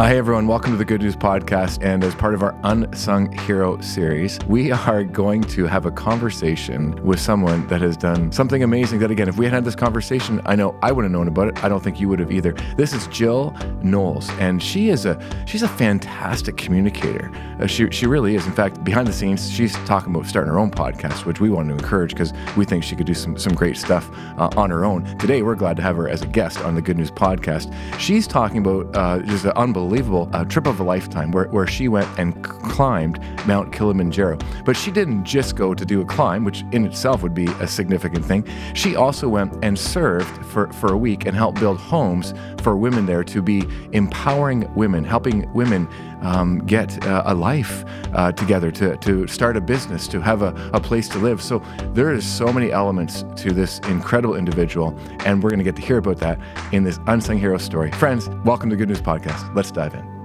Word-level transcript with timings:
Uh, 0.00 0.06
hey 0.06 0.16
everyone, 0.16 0.46
welcome 0.46 0.70
to 0.70 0.78
the 0.78 0.84
Good 0.86 1.02
News 1.02 1.14
Podcast. 1.14 1.78
And 1.82 2.02
as 2.02 2.14
part 2.14 2.32
of 2.32 2.42
our 2.42 2.58
Unsung 2.64 3.30
Hero 3.40 3.78
series, 3.82 4.38
we 4.48 4.72
are 4.72 5.04
going 5.04 5.42
to 5.42 5.66
have 5.66 5.84
a 5.84 5.90
conversation 5.90 6.92
with 7.04 7.20
someone 7.20 7.66
that 7.66 7.82
has 7.82 7.98
done 7.98 8.32
something 8.32 8.62
amazing. 8.62 9.00
That, 9.00 9.10
again, 9.10 9.28
if 9.28 9.36
we 9.36 9.44
had 9.44 9.52
had 9.52 9.66
this 9.66 9.74
conversation, 9.74 10.40
I 10.46 10.56
know 10.56 10.74
I 10.82 10.90
wouldn't 10.90 11.12
have 11.12 11.18
known 11.20 11.28
about 11.28 11.48
it. 11.48 11.62
I 11.62 11.68
don't 11.68 11.82
think 11.82 12.00
you 12.00 12.08
would 12.08 12.18
have 12.18 12.32
either. 12.32 12.54
This 12.78 12.94
is 12.94 13.08
Jill 13.08 13.54
Knowles, 13.82 14.30
and 14.38 14.62
she 14.62 14.88
is 14.88 15.04
a 15.04 15.20
she's 15.44 15.62
a 15.62 15.68
fantastic 15.68 16.56
communicator. 16.56 17.30
Uh, 17.60 17.66
she 17.66 17.90
she 17.90 18.06
really 18.06 18.36
is. 18.36 18.46
In 18.46 18.52
fact, 18.52 18.82
behind 18.82 19.06
the 19.06 19.12
scenes, 19.12 19.50
she's 19.50 19.74
talking 19.84 20.14
about 20.14 20.24
starting 20.24 20.50
her 20.50 20.58
own 20.58 20.70
podcast, 20.70 21.26
which 21.26 21.40
we 21.40 21.50
want 21.50 21.68
to 21.68 21.74
encourage 21.74 22.12
because 22.12 22.32
we 22.56 22.64
think 22.64 22.84
she 22.84 22.96
could 22.96 23.06
do 23.06 23.12
some 23.12 23.36
some 23.36 23.52
great 23.52 23.76
stuff 23.76 24.10
uh, 24.38 24.48
on 24.56 24.70
her 24.70 24.86
own. 24.86 25.04
Today, 25.18 25.42
we're 25.42 25.56
glad 25.56 25.76
to 25.76 25.82
have 25.82 25.96
her 25.96 26.08
as 26.08 26.22
a 26.22 26.26
guest 26.26 26.62
on 26.62 26.74
the 26.74 26.80
Good 26.80 26.96
News 26.96 27.10
Podcast. 27.10 27.70
She's 28.00 28.26
talking 28.26 28.66
about 28.66 28.96
uh, 28.96 29.18
just 29.18 29.44
an 29.44 29.52
unbelievable 29.56 29.89
unbelievable 29.90 30.30
uh, 30.32 30.44
trip 30.44 30.68
of 30.68 30.78
a 30.78 30.84
lifetime 30.84 31.32
where, 31.32 31.48
where 31.48 31.66
she 31.66 31.88
went 31.88 32.06
and 32.16 32.44
climbed 32.44 33.18
Mount 33.44 33.72
Kilimanjaro. 33.72 34.38
But 34.64 34.76
she 34.76 34.92
didn't 34.92 35.24
just 35.24 35.56
go 35.56 35.74
to 35.74 35.84
do 35.84 36.00
a 36.00 36.04
climb, 36.04 36.44
which 36.44 36.62
in 36.70 36.84
itself 36.84 37.24
would 37.24 37.34
be 37.34 37.46
a 37.58 37.66
significant 37.66 38.24
thing. 38.24 38.46
She 38.74 38.94
also 38.94 39.28
went 39.28 39.52
and 39.64 39.76
served 39.76 40.46
for, 40.46 40.72
for 40.74 40.92
a 40.92 40.96
week 40.96 41.26
and 41.26 41.36
helped 41.36 41.58
build 41.58 41.78
homes 41.78 42.34
for 42.62 42.76
women 42.76 43.06
there 43.06 43.24
to 43.24 43.42
be 43.42 43.64
empowering 43.90 44.72
women, 44.76 45.02
helping 45.02 45.52
women 45.54 45.88
um, 46.22 46.58
get 46.66 47.04
uh, 47.06 47.22
a 47.26 47.34
life 47.34 47.84
uh, 48.14 48.32
together, 48.32 48.70
to, 48.72 48.96
to 48.98 49.26
start 49.26 49.56
a 49.56 49.60
business, 49.60 50.08
to 50.08 50.20
have 50.20 50.42
a, 50.42 50.54
a 50.72 50.80
place 50.80 51.08
to 51.10 51.18
live. 51.18 51.42
So 51.42 51.62
there 51.92 52.12
is 52.12 52.26
so 52.26 52.52
many 52.52 52.72
elements 52.72 53.24
to 53.36 53.52
this 53.52 53.78
incredible 53.80 54.36
individual, 54.36 54.96
and 55.24 55.42
we're 55.42 55.50
going 55.50 55.58
to 55.58 55.64
get 55.64 55.76
to 55.76 55.82
hear 55.82 55.98
about 55.98 56.18
that 56.18 56.38
in 56.72 56.84
this 56.84 56.98
unsung 57.06 57.38
hero 57.38 57.58
story. 57.58 57.90
Friends, 57.92 58.28
welcome 58.44 58.70
to 58.70 58.76
Good 58.76 58.88
News 58.88 59.02
Podcast. 59.02 59.54
Let's 59.54 59.70
dive 59.70 59.94
in. 59.94 60.19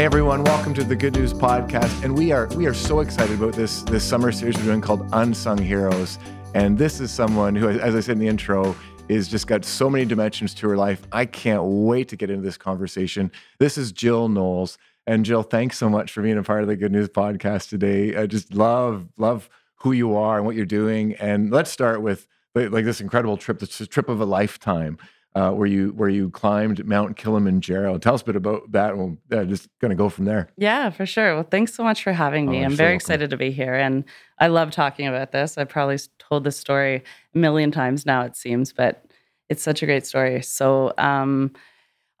Hey 0.00 0.06
everyone, 0.06 0.44
welcome 0.44 0.72
to 0.72 0.82
the 0.82 0.96
Good 0.96 1.14
News 1.14 1.34
Podcast. 1.34 2.02
And 2.02 2.16
we 2.16 2.32
are 2.32 2.46
we 2.56 2.64
are 2.64 2.72
so 2.72 3.00
excited 3.00 3.38
about 3.38 3.52
this 3.52 3.82
this 3.82 4.02
summer 4.02 4.32
series 4.32 4.56
we're 4.56 4.64
doing 4.64 4.80
called 4.80 5.06
Unsung 5.12 5.58
Heroes. 5.58 6.18
And 6.54 6.78
this 6.78 7.00
is 7.00 7.10
someone 7.10 7.54
who, 7.54 7.68
as 7.68 7.94
I 7.94 8.00
said 8.00 8.12
in 8.12 8.18
the 8.18 8.26
intro, 8.26 8.74
is 9.10 9.28
just 9.28 9.46
got 9.46 9.62
so 9.62 9.90
many 9.90 10.06
dimensions 10.06 10.54
to 10.54 10.68
her 10.70 10.76
life. 10.78 11.06
I 11.12 11.26
can't 11.26 11.62
wait 11.62 12.08
to 12.08 12.16
get 12.16 12.30
into 12.30 12.42
this 12.42 12.56
conversation. 12.56 13.30
This 13.58 13.76
is 13.76 13.92
Jill 13.92 14.30
Knowles. 14.30 14.78
And 15.06 15.22
Jill, 15.22 15.42
thanks 15.42 15.76
so 15.76 15.90
much 15.90 16.12
for 16.12 16.22
being 16.22 16.38
a 16.38 16.42
part 16.42 16.62
of 16.62 16.68
the 16.68 16.76
Good 16.76 16.92
News 16.92 17.10
Podcast 17.10 17.68
today. 17.68 18.16
I 18.16 18.24
just 18.24 18.54
love, 18.54 19.06
love 19.18 19.50
who 19.80 19.92
you 19.92 20.16
are 20.16 20.38
and 20.38 20.46
what 20.46 20.56
you're 20.56 20.64
doing. 20.64 21.12
And 21.16 21.50
let's 21.50 21.70
start 21.70 22.00
with 22.00 22.26
like 22.54 22.86
this 22.86 23.02
incredible 23.02 23.36
trip, 23.36 23.58
this 23.58 23.86
trip 23.88 24.08
of 24.08 24.22
a 24.22 24.24
lifetime 24.24 24.96
uh, 25.34 25.52
where 25.52 25.66
you 25.66 25.90
where 25.90 26.08
you 26.08 26.30
climbed 26.30 26.84
Mount 26.84 27.16
Kilimanjaro. 27.16 27.98
Tell 27.98 28.14
us 28.14 28.22
a 28.22 28.24
bit 28.24 28.36
about 28.36 28.72
that. 28.72 28.96
We'll 28.96 29.16
just 29.30 29.68
going 29.80 29.90
to 29.90 29.96
go 29.96 30.08
from 30.08 30.24
there. 30.24 30.48
Yeah, 30.56 30.90
for 30.90 31.06
sure. 31.06 31.34
Well, 31.34 31.46
thanks 31.48 31.72
so 31.74 31.84
much 31.84 32.02
for 32.02 32.12
having 32.12 32.50
me. 32.50 32.62
Oh, 32.62 32.64
I'm 32.64 32.74
very 32.74 32.94
excited 32.94 33.30
to 33.30 33.36
be 33.36 33.50
here, 33.52 33.74
and 33.74 34.04
I 34.38 34.48
love 34.48 34.72
talking 34.72 35.06
about 35.06 35.30
this. 35.30 35.56
I've 35.56 35.68
probably 35.68 35.98
told 36.18 36.44
this 36.44 36.56
story 36.56 37.04
a 37.34 37.38
million 37.38 37.70
times 37.70 38.04
now, 38.04 38.22
it 38.22 38.36
seems, 38.36 38.72
but 38.72 39.04
it's 39.48 39.62
such 39.62 39.82
a 39.82 39.86
great 39.86 40.06
story. 40.06 40.42
So, 40.42 40.94
um, 40.98 41.52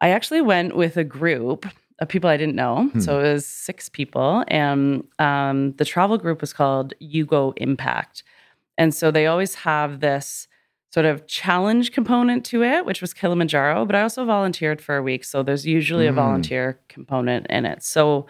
I 0.00 0.10
actually 0.10 0.40
went 0.40 0.76
with 0.76 0.96
a 0.96 1.04
group 1.04 1.66
of 1.98 2.08
people 2.08 2.30
I 2.30 2.36
didn't 2.36 2.54
know. 2.54 2.88
Hmm. 2.92 3.00
So 3.00 3.20
it 3.20 3.32
was 3.32 3.44
six 3.44 3.88
people, 3.88 4.44
and 4.48 5.04
um, 5.18 5.72
the 5.72 5.84
travel 5.84 6.16
group 6.16 6.40
was 6.40 6.52
called 6.52 6.94
Yugo 7.02 7.54
Impact, 7.56 8.22
and 8.78 8.94
so 8.94 9.10
they 9.10 9.26
always 9.26 9.56
have 9.56 9.98
this 9.98 10.46
sort 10.90 11.06
of 11.06 11.26
challenge 11.26 11.92
component 11.92 12.44
to 12.46 12.62
it, 12.62 12.84
which 12.84 13.00
was 13.00 13.14
Kilimanjaro, 13.14 13.86
but 13.86 13.94
I 13.94 14.02
also 14.02 14.24
volunteered 14.24 14.80
for 14.80 14.96
a 14.96 15.02
week. 15.02 15.24
So 15.24 15.42
there's 15.42 15.64
usually 15.64 16.06
mm. 16.06 16.10
a 16.10 16.12
volunteer 16.12 16.80
component 16.88 17.46
in 17.48 17.64
it. 17.64 17.82
So 17.82 18.26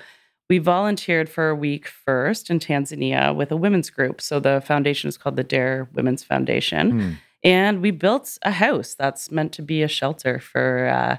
we 0.51 0.59
volunteered 0.59 1.29
for 1.29 1.49
a 1.49 1.55
week 1.55 1.87
first 1.87 2.51
in 2.51 2.59
Tanzania 2.59 3.35
with 3.35 3.51
a 3.51 3.57
women's 3.57 3.89
group. 3.89 4.21
So 4.21 4.41
the 4.41 4.61
foundation 4.61 5.09
is 5.09 5.17
called 5.17 5.37
the 5.37 5.45
Dare 5.45 5.89
Women's 5.95 6.23
Foundation. 6.23 6.93
Mm. 6.93 7.17
And 7.43 7.81
we 7.81 7.93
built 7.93 8.37
a 8.43 8.51
house 8.51 8.95
that's 8.95 9.31
meant 9.31 9.53
to 9.53 9.63
be 9.63 9.83
a 9.83 9.89
shelter 9.89 10.39
for 10.39 10.89
uh, 10.89 11.17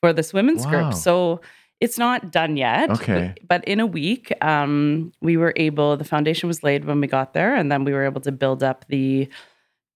for 0.00 0.12
this 0.12 0.32
women's 0.32 0.64
wow. 0.64 0.70
group. 0.70 0.94
So 0.94 1.40
it's 1.80 1.98
not 1.98 2.30
done 2.30 2.56
yet. 2.56 2.90
Okay. 2.90 3.34
But, 3.36 3.48
but 3.48 3.64
in 3.68 3.80
a 3.80 3.86
week, 3.86 4.32
um, 4.42 5.12
we 5.20 5.36
were 5.36 5.52
able, 5.56 5.96
the 5.96 6.04
foundation 6.04 6.46
was 6.46 6.62
laid 6.62 6.84
when 6.84 7.00
we 7.00 7.06
got 7.06 7.34
there, 7.34 7.54
and 7.54 7.70
then 7.70 7.84
we 7.84 7.92
were 7.92 8.04
able 8.04 8.20
to 8.22 8.32
build 8.32 8.62
up 8.62 8.84
the 8.88 9.28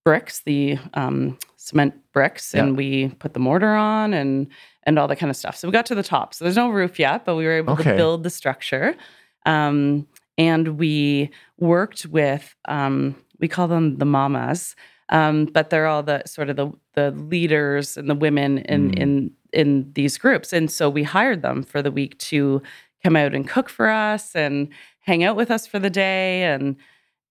bricks, 0.04 0.40
the 0.40 0.78
um, 0.94 1.38
cement 1.56 1.94
bricks, 2.12 2.54
yeah. 2.54 2.62
and 2.62 2.76
we 2.76 3.08
put 3.08 3.34
the 3.34 3.40
mortar 3.40 3.74
on 3.74 4.14
and 4.14 4.48
and 4.84 4.98
all 4.98 5.06
that 5.08 5.16
kind 5.16 5.30
of 5.30 5.36
stuff. 5.36 5.56
So 5.56 5.68
we 5.68 5.72
got 5.72 5.86
to 5.86 5.94
the 5.94 6.02
top. 6.02 6.34
So 6.34 6.44
there's 6.44 6.56
no 6.56 6.70
roof 6.70 6.98
yet, 6.98 7.24
but 7.24 7.36
we 7.36 7.44
were 7.44 7.56
able 7.56 7.74
okay. 7.74 7.90
to 7.90 7.96
build 7.96 8.24
the 8.24 8.30
structure. 8.30 8.96
Um, 9.46 10.08
and 10.38 10.78
we 10.78 11.30
worked 11.58 12.06
with 12.06 12.54
um, 12.66 13.16
we 13.38 13.48
call 13.48 13.68
them 13.68 13.98
the 13.98 14.04
mamas, 14.04 14.74
um, 15.10 15.46
but 15.46 15.70
they're 15.70 15.86
all 15.86 16.02
the 16.02 16.22
sort 16.26 16.50
of 16.50 16.56
the 16.56 16.72
the 16.94 17.10
leaders 17.12 17.96
and 17.96 18.08
the 18.08 18.14
women 18.14 18.58
in 18.58 18.90
mm. 18.90 18.98
in 18.98 19.30
in 19.52 19.92
these 19.94 20.18
groups. 20.18 20.52
And 20.52 20.70
so 20.70 20.88
we 20.88 21.02
hired 21.02 21.42
them 21.42 21.62
for 21.62 21.82
the 21.82 21.90
week 21.90 22.18
to 22.18 22.62
come 23.02 23.16
out 23.16 23.34
and 23.34 23.48
cook 23.48 23.68
for 23.68 23.88
us 23.88 24.34
and 24.34 24.68
hang 25.00 25.24
out 25.24 25.36
with 25.36 25.50
us 25.50 25.66
for 25.66 25.78
the 25.78 25.90
day. 25.90 26.44
And 26.44 26.76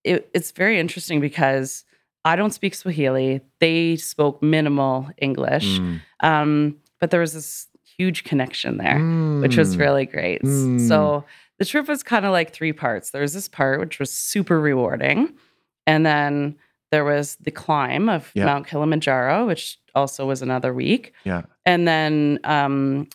it, 0.04 0.30
it's 0.34 0.52
very 0.52 0.80
interesting 0.80 1.20
because 1.20 1.84
I 2.24 2.36
don't 2.36 2.52
speak 2.52 2.76
Swahili. 2.76 3.42
They 3.60 3.96
spoke 3.96 4.42
minimal 4.44 5.10
English. 5.18 5.80
Mm. 5.80 6.02
Um, 6.22 6.78
but 7.00 7.12
there 7.12 7.20
was 7.20 7.34
this 7.34 7.68
huge 7.98 8.24
connection 8.24 8.78
there, 8.78 9.00
mm. 9.00 9.42
which 9.42 9.58
was 9.58 9.76
mm. 9.76 9.80
really 9.80 10.06
great. 10.06 10.42
Mm. 10.44 10.88
So 10.88 11.26
the 11.60 11.66
trip 11.66 11.88
was 11.88 12.04
kind 12.04 12.26
of 12.26 12.32
like 12.32 12.54
three 12.54 12.74
parts. 12.74 13.12
There 13.12 13.22
was 13.22 13.34
this 13.34 13.48
part 13.48 13.80
which 13.80 14.00
was 14.00 14.12
super 14.12 14.60
rewarding. 14.60 15.34
And 15.88 16.06
then 16.06 16.58
there 16.92 17.06
was 17.06 17.38
the 17.42 17.52
climb 17.52 18.10
of 18.10 18.32
yeah. 18.34 18.46
Mount 18.46 18.68
Kilimanjaro, 18.68 19.48
which 19.48 19.80
also 19.96 20.26
was 20.28 20.42
another 20.42 20.74
week. 20.74 21.14
Yeah. 21.24 21.44
And 21.66 21.88
then 21.88 22.40
um, 22.44 23.08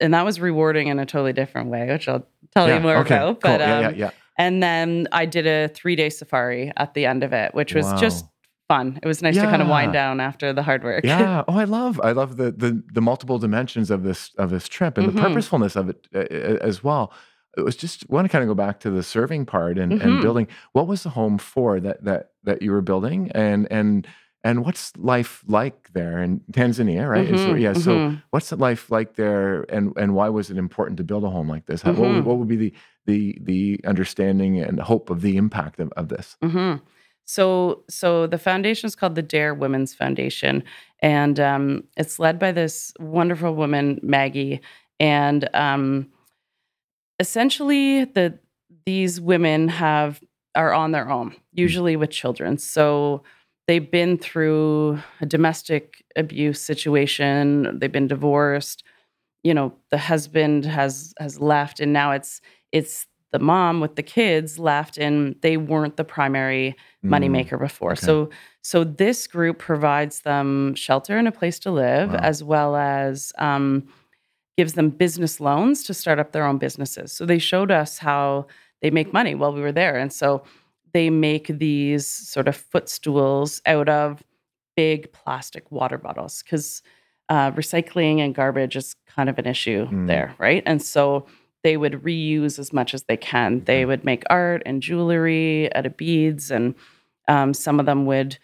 and 0.00 0.14
that 0.14 0.24
was 0.24 0.40
rewarding 0.40 0.88
in 0.88 0.98
a 0.98 1.06
totally 1.06 1.32
different 1.32 1.68
way, 1.68 1.88
which 1.88 2.08
I'll 2.08 2.26
tell 2.54 2.68
yeah. 2.68 2.76
you 2.76 2.80
more 2.80 2.96
okay. 2.98 3.16
about. 3.16 3.40
But 3.40 3.58
cool. 3.58 3.68
yeah, 3.68 3.76
um, 3.76 3.82
yeah, 3.82 3.90
yeah. 3.90 4.10
And 4.38 4.62
then 4.62 5.08
I 5.12 5.24
did 5.24 5.46
a 5.46 5.68
three 5.68 5.96
day 5.96 6.10
safari 6.10 6.72
at 6.76 6.94
the 6.94 7.06
end 7.06 7.24
of 7.24 7.32
it, 7.32 7.54
which 7.54 7.74
was 7.74 7.86
wow. 7.86 7.96
just 7.96 8.26
fun. 8.68 8.98
It 9.02 9.06
was 9.06 9.22
nice 9.22 9.36
yeah. 9.36 9.44
to 9.44 9.50
kind 9.50 9.62
of 9.62 9.68
wind 9.68 9.92
down 9.92 10.20
after 10.20 10.52
the 10.52 10.62
hard 10.62 10.84
work. 10.84 11.04
Yeah. 11.04 11.44
Oh, 11.48 11.58
I 11.58 11.64
love 11.64 12.00
I 12.02 12.12
love 12.12 12.36
the 12.36 12.50
the 12.50 12.82
the 12.92 13.00
multiple 13.00 13.38
dimensions 13.38 13.90
of 13.90 14.02
this 14.02 14.32
of 14.38 14.50
this 14.50 14.68
trip 14.68 14.98
and 14.98 15.08
mm-hmm. 15.08 15.16
the 15.16 15.22
purposefulness 15.22 15.76
of 15.76 15.88
it 15.90 16.08
uh, 16.14 16.18
as 16.20 16.82
well. 16.82 17.12
It 17.56 17.62
was 17.62 17.76
just 17.76 18.08
want 18.10 18.26
to 18.26 18.28
kind 18.28 18.42
of 18.42 18.48
go 18.48 18.54
back 18.54 18.80
to 18.80 18.90
the 18.90 19.02
serving 19.02 19.46
part 19.46 19.78
and, 19.78 19.92
mm-hmm. 19.92 20.06
and 20.06 20.22
building. 20.22 20.48
What 20.72 20.86
was 20.86 21.04
the 21.04 21.10
home 21.10 21.38
for 21.38 21.80
that 21.80 22.04
that 22.04 22.30
that 22.44 22.62
you 22.62 22.72
were 22.72 22.82
building 22.82 23.30
and 23.34 23.66
and 23.70 24.06
and 24.46 24.64
what's 24.64 24.96
life 24.96 25.42
like 25.48 25.92
there 25.92 26.22
in 26.22 26.40
Tanzania, 26.52 27.08
right? 27.08 27.26
Mm-hmm. 27.26 27.36
So, 27.36 27.54
yeah. 27.54 27.72
So 27.72 27.96
mm-hmm. 27.96 28.16
what's 28.30 28.52
life 28.52 28.90
like 28.90 29.16
there, 29.16 29.62
and 29.64 29.92
and 29.96 30.14
why 30.14 30.28
was 30.28 30.50
it 30.50 30.56
important 30.56 30.98
to 30.98 31.04
build 31.04 31.24
a 31.24 31.30
home 31.30 31.48
like 31.48 31.66
this? 31.66 31.82
How, 31.82 31.92
what, 31.92 32.00
would, 32.00 32.08
mm-hmm. 32.10 32.28
what, 32.28 32.38
would, 32.38 32.48
be 32.48 32.56
the 32.56 32.72
the 33.06 33.38
the 33.42 33.80
understanding 33.84 34.60
and 34.60 34.78
hope 34.78 35.10
of 35.10 35.20
the 35.20 35.36
impact 35.36 35.80
of, 35.80 35.92
of 35.96 36.08
this? 36.08 36.36
So, 37.26 37.82
so 37.90 38.26
the 38.26 38.38
foundation 38.38 38.86
is 38.86 38.96
called 38.96 39.16
the 39.16 39.22
Dare 39.22 39.52
Women's 39.52 39.92
Foundation, 39.92 40.62
and 41.00 41.38
um, 41.40 41.84
it's 41.96 42.18
led 42.18 42.38
by 42.38 42.52
this 42.52 42.92
wonderful 42.98 43.54
woman, 43.54 44.00
Maggie. 44.02 44.60
And 44.98 45.48
um, 45.52 46.08
essentially, 47.18 48.04
the 48.04 48.38
these 48.86 49.20
women 49.20 49.68
have 49.68 50.20
are 50.54 50.72
on 50.72 50.92
their 50.92 51.10
own, 51.10 51.30
hmm. 51.30 51.36
usually 51.52 51.96
with 51.96 52.10
children. 52.10 52.58
So 52.58 53.22
they've 53.66 53.90
been 53.90 54.16
through 54.18 55.00
a 55.20 55.26
domestic 55.26 56.04
abuse 56.14 56.60
situation. 56.60 57.78
They've 57.78 57.92
been 57.92 58.08
divorced. 58.08 58.84
You 59.42 59.54
know, 59.54 59.74
the 59.90 59.98
husband 59.98 60.64
has 60.64 61.12
has 61.18 61.40
left, 61.40 61.80
and 61.80 61.92
now 61.92 62.12
it's 62.12 62.40
it's 62.72 63.06
the 63.36 63.44
mom 63.44 63.80
with 63.80 63.96
the 63.96 64.02
kids 64.02 64.58
left 64.58 64.96
and 64.96 65.36
they 65.42 65.58
weren't 65.58 65.98
the 65.98 66.04
primary 66.04 66.74
moneymaker 67.04 67.58
mm, 67.58 67.60
before. 67.60 67.92
Okay. 67.92 68.06
So 68.06 68.30
so 68.62 68.82
this 68.82 69.26
group 69.26 69.58
provides 69.58 70.20
them 70.20 70.74
shelter 70.74 71.18
and 71.18 71.28
a 71.28 71.32
place 71.32 71.58
to 71.60 71.70
live 71.70 72.12
wow. 72.12 72.18
as 72.22 72.42
well 72.42 72.76
as 72.76 73.32
um, 73.36 73.86
gives 74.56 74.72
them 74.72 74.88
business 74.88 75.38
loans 75.38 75.84
to 75.84 75.92
start 75.92 76.18
up 76.18 76.32
their 76.32 76.46
own 76.46 76.56
businesses. 76.56 77.12
So 77.12 77.26
they 77.26 77.38
showed 77.38 77.70
us 77.70 77.98
how 77.98 78.46
they 78.80 78.90
make 78.90 79.12
money 79.12 79.34
while 79.34 79.52
we 79.52 79.60
were 79.60 79.70
there. 79.70 79.96
And 79.96 80.10
so 80.10 80.42
they 80.94 81.10
make 81.10 81.46
these 81.48 82.06
sort 82.06 82.48
of 82.48 82.56
footstools 82.56 83.60
out 83.66 83.90
of 83.90 84.24
big 84.76 85.12
plastic 85.12 85.70
water 85.70 85.98
bottles 85.98 86.42
because 86.42 86.82
uh, 87.28 87.50
recycling 87.52 88.20
and 88.20 88.34
garbage 88.34 88.76
is 88.76 88.96
kind 89.06 89.28
of 89.28 89.38
an 89.38 89.46
issue 89.46 89.86
mm. 89.88 90.06
there, 90.06 90.34
right? 90.38 90.62
And 90.64 90.80
so 90.80 91.26
they 91.64 91.76
would 91.76 91.94
reuse 92.04 92.58
as 92.58 92.72
much 92.72 92.94
as 92.94 93.04
they 93.04 93.16
can. 93.16 93.64
They 93.64 93.84
would 93.84 94.04
make 94.04 94.22
art 94.30 94.62
and 94.66 94.82
jewelry 94.82 95.74
out 95.74 95.86
of 95.86 95.96
beads, 95.96 96.50
and 96.50 96.74
um, 97.28 97.54
some 97.54 97.80
of 97.80 97.86
them 97.86 98.06
would 98.06 98.38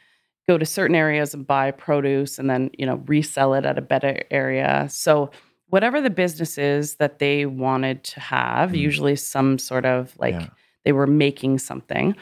go 0.49 0.59
to 0.59 0.67
certain 0.67 0.97
areas 0.97 1.35
and 1.35 1.47
buy 1.47 1.71
produce 1.71 2.37
and 2.39 2.51
then 2.51 2.71
you 2.77 2.85
know 2.85 2.97
resell 3.07 3.55
it 3.55 3.65
at 3.65 3.79
a 3.79 3.83
better 3.83 4.23
area. 4.31 4.87
So 4.91 5.31
whatever 5.69 6.01
the 6.01 6.11
business 6.11 6.59
is 6.59 6.97
that 6.97 7.19
they 7.21 7.47
wanted 7.47 8.03
to 8.05 8.21
have, 8.21 8.71
Mm. 8.73 8.77
usually 8.79 9.17
some 9.17 9.59
sort 9.59 9.87
of 9.87 10.15
like 10.19 10.35
Yeah. 10.35 10.49
they 10.85 10.93
were 10.93 11.07
making 11.07 11.59
something. 11.59 12.17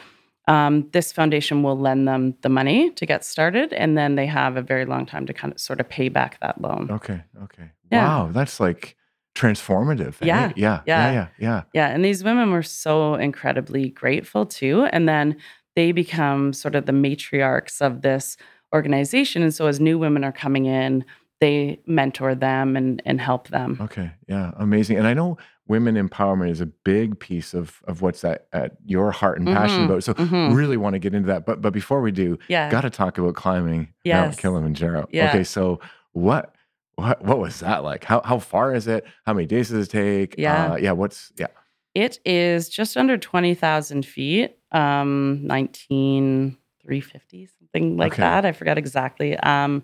Um, 0.47 0.87
this 0.91 1.11
foundation 1.11 1.63
will 1.63 1.77
lend 1.77 2.07
them 2.07 2.35
the 2.41 2.49
money 2.49 2.91
to 2.91 3.05
get 3.05 3.23
started, 3.25 3.73
and 3.73 3.97
then 3.97 4.15
they 4.15 4.25
have 4.27 4.55
a 4.57 4.61
very 4.61 4.85
long 4.85 5.05
time 5.05 5.25
to 5.25 5.33
kind 5.33 5.53
of 5.53 5.59
sort 5.59 5.79
of 5.79 5.89
pay 5.89 6.09
back 6.09 6.39
that 6.41 6.61
loan. 6.61 6.89
Okay. 6.91 7.21
Okay. 7.43 7.71
Yeah. 7.91 8.07
Wow. 8.07 8.29
That's 8.31 8.59
like 8.59 8.95
transformative. 9.35 10.15
eh? 10.21 10.25
Yeah, 10.25 10.51
Yeah. 10.55 10.81
yeah. 10.85 11.11
Yeah. 11.11 11.27
Yeah. 11.39 11.61
Yeah, 11.73 11.87
and 11.87 12.03
these 12.03 12.23
women 12.23 12.51
were 12.51 12.63
so 12.63 13.15
incredibly 13.15 13.89
grateful 13.89 14.45
too. 14.45 14.85
And 14.91 15.07
then 15.07 15.37
they 15.75 15.91
become 15.91 16.53
sort 16.53 16.75
of 16.75 16.85
the 16.85 16.91
matriarchs 16.91 17.81
of 17.81 18.01
this 18.01 18.37
organization. 18.73 19.41
And 19.41 19.53
so 19.53 19.67
as 19.67 19.79
new 19.79 19.97
women 19.97 20.23
are 20.23 20.31
coming 20.31 20.65
in, 20.65 21.05
they 21.39 21.79
mentor 21.87 22.35
them 22.35 22.75
and, 22.75 23.01
and 23.05 23.19
help 23.19 23.47
them. 23.47 23.77
Okay. 23.81 24.11
Yeah. 24.27 24.51
Amazing. 24.57 24.97
And 24.97 25.07
I 25.07 25.13
know 25.13 25.37
women 25.67 25.95
empowerment 25.95 26.49
is 26.51 26.61
a 26.61 26.65
big 26.65 27.17
piece 27.19 27.53
of 27.53 27.81
of 27.87 28.01
what's 28.01 28.23
at, 28.23 28.47
at 28.53 28.73
your 28.85 29.11
heart 29.11 29.39
and 29.39 29.47
passion 29.47 29.81
Mhm, 29.83 29.85
about. 29.85 30.03
So 30.03 30.13
mhm. 30.13 30.53
really 30.55 30.77
want 30.77 30.93
to 30.93 30.99
get 30.99 31.13
into 31.15 31.27
that. 31.27 31.45
But 31.45 31.61
but 31.61 31.71
before 31.73 32.01
we 32.01 32.11
do, 32.11 32.37
Yeah. 32.47 32.69
got 32.69 32.81
to 32.81 32.89
talk 32.89 33.17
about 33.17 33.33
climbing 33.35 33.77
Mount 33.79 33.87
Yes. 34.03 34.35
Kilimanjaro. 34.35 35.07
Yeah. 35.11 35.29
Okay. 35.29 35.43
So 35.43 35.79
what 36.11 36.53
what 36.95 37.23
what 37.23 37.39
was 37.39 37.59
that 37.61 37.83
like? 37.83 38.03
How 38.03 38.21
how 38.23 38.37
far 38.39 38.73
is 38.75 38.87
it? 38.87 39.05
How 39.25 39.33
many 39.33 39.47
days 39.47 39.69
does 39.69 39.87
it 39.87 39.91
take? 39.91 40.35
Yeah. 40.37 40.73
Uh, 40.73 40.75
yeah. 40.77 40.91
What's 40.91 41.31
yeah. 41.37 41.47
It 41.93 42.19
is 42.23 42.69
just 42.69 42.95
under 42.95 43.17
20,000 43.17 44.05
feet, 44.05 44.55
um, 44.71 45.45
19,350, 45.45 47.47
something 47.59 47.97
like 47.97 48.13
Okay. 48.13 48.21
that. 48.21 48.45
I 48.45 48.53
forgot 48.53 48.77
exactly. 48.77 49.35
Um, 49.37 49.83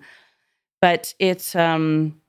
but 0.82 1.14
it's 1.20 1.54
um, 1.56 2.22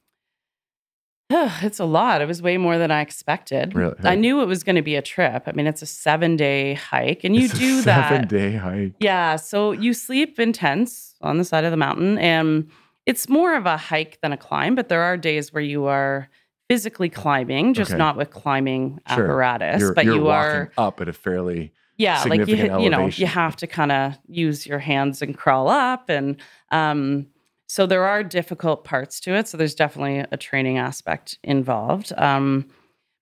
it's 1.31 1.79
a 1.79 1.85
lot. 1.85 2.21
It 2.23 2.27
was 2.27 2.41
way 2.43 2.57
more 2.57 2.79
than 2.79 2.91
I 2.91 3.03
expected. 3.03 3.75
Really? 3.75 3.95
I 4.03 4.15
knew 4.15 4.41
it 4.43 4.47
was 4.47 4.65
going 4.65 4.77
to 4.77 4.83
be 4.83 4.97
a 4.97 5.03
trip. 5.03 5.43
I 5.47 5.53
mean, 5.53 5.67
it's 5.69 5.83
a 5.83 5.87
seven 5.87 6.37
day 6.37 6.73
hike, 6.75 7.23
and 7.25 7.37
you 7.37 7.45
It's 7.45 7.59
do 7.59 7.81
seven 7.83 8.23
that. 8.23 8.29
day 8.29 8.57
hike. 8.57 8.95
Yeah. 9.01 9.37
So 9.37 9.73
you 9.73 9.93
sleep 9.95 10.39
in 10.41 10.53
tents 10.53 11.15
on 11.21 11.37
the 11.39 11.45
side 11.45 11.65
of 11.65 11.71
the 11.71 11.77
mountain, 11.77 12.19
and 12.19 12.69
it's 13.09 13.29
more 13.29 13.57
of 13.57 13.67
a 13.67 13.77
hike 13.77 14.21
than 14.23 14.33
a 14.33 14.37
climb, 14.37 14.75
but 14.75 14.89
there 14.89 15.03
are 15.03 15.17
days 15.17 15.53
where 15.53 15.63
you 15.63 15.87
are 15.87 16.29
physically 16.69 17.09
climbing, 17.09 17.73
just 17.75 17.93
Okay. 17.93 17.99
not 17.99 18.17
with 18.17 18.31
climbing 18.31 19.01
Sure. 19.13 19.25
apparatus, 19.25 19.81
You're, 19.81 19.95
but 19.95 20.05
you're 20.05 20.15
you 20.17 20.29
are 20.29 20.71
up 20.77 21.01
at 21.01 21.09
a 21.09 21.13
fairly 21.13 21.73
yeah 21.97 22.23
like 22.29 22.41
you 22.41 22.47
significant 22.47 22.81
you 22.83 22.91
know 22.91 23.07
you 23.09 23.27
have 23.27 23.57
to 23.57 23.67
kind 23.67 23.91
of 23.91 24.17
use 24.29 24.65
your 24.67 24.79
hands 24.79 25.21
and 25.21 25.37
crawl 25.37 25.69
up 25.69 26.09
and 26.09 26.37
um 26.71 27.27
so 27.67 27.87
there 27.87 28.05
are 28.05 28.23
difficult 28.23 28.85
parts 28.85 29.19
to 29.19 29.35
it 29.35 29.49
so 29.49 29.57
there's 29.57 29.75
definitely 29.75 30.25
a 30.31 30.37
training 30.37 30.79
aspect 30.79 31.39
involved 31.43 32.13
um 32.17 32.65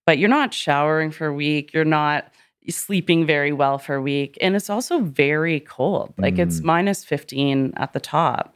but 0.05 0.19
you're 0.19 0.29
not 0.29 0.53
showering 0.53 1.11
for 1.11 1.27
a 1.29 1.33
week 1.33 1.73
you're 1.73 1.87
not 1.87 2.31
sleeping 2.69 3.25
very 3.25 3.53
well 3.53 3.79
for 3.79 3.95
a 3.95 4.03
week 4.03 4.37
and 4.43 4.55
it's 4.57 4.69
also 4.69 4.99
very 5.01 5.61
cold 5.61 6.13
like 6.19 6.39
it's 6.39 6.61
Mm. 6.61 6.65
minus 6.65 7.03
15 7.03 7.73
at 7.77 7.95
the 7.95 8.01
top 8.01 8.56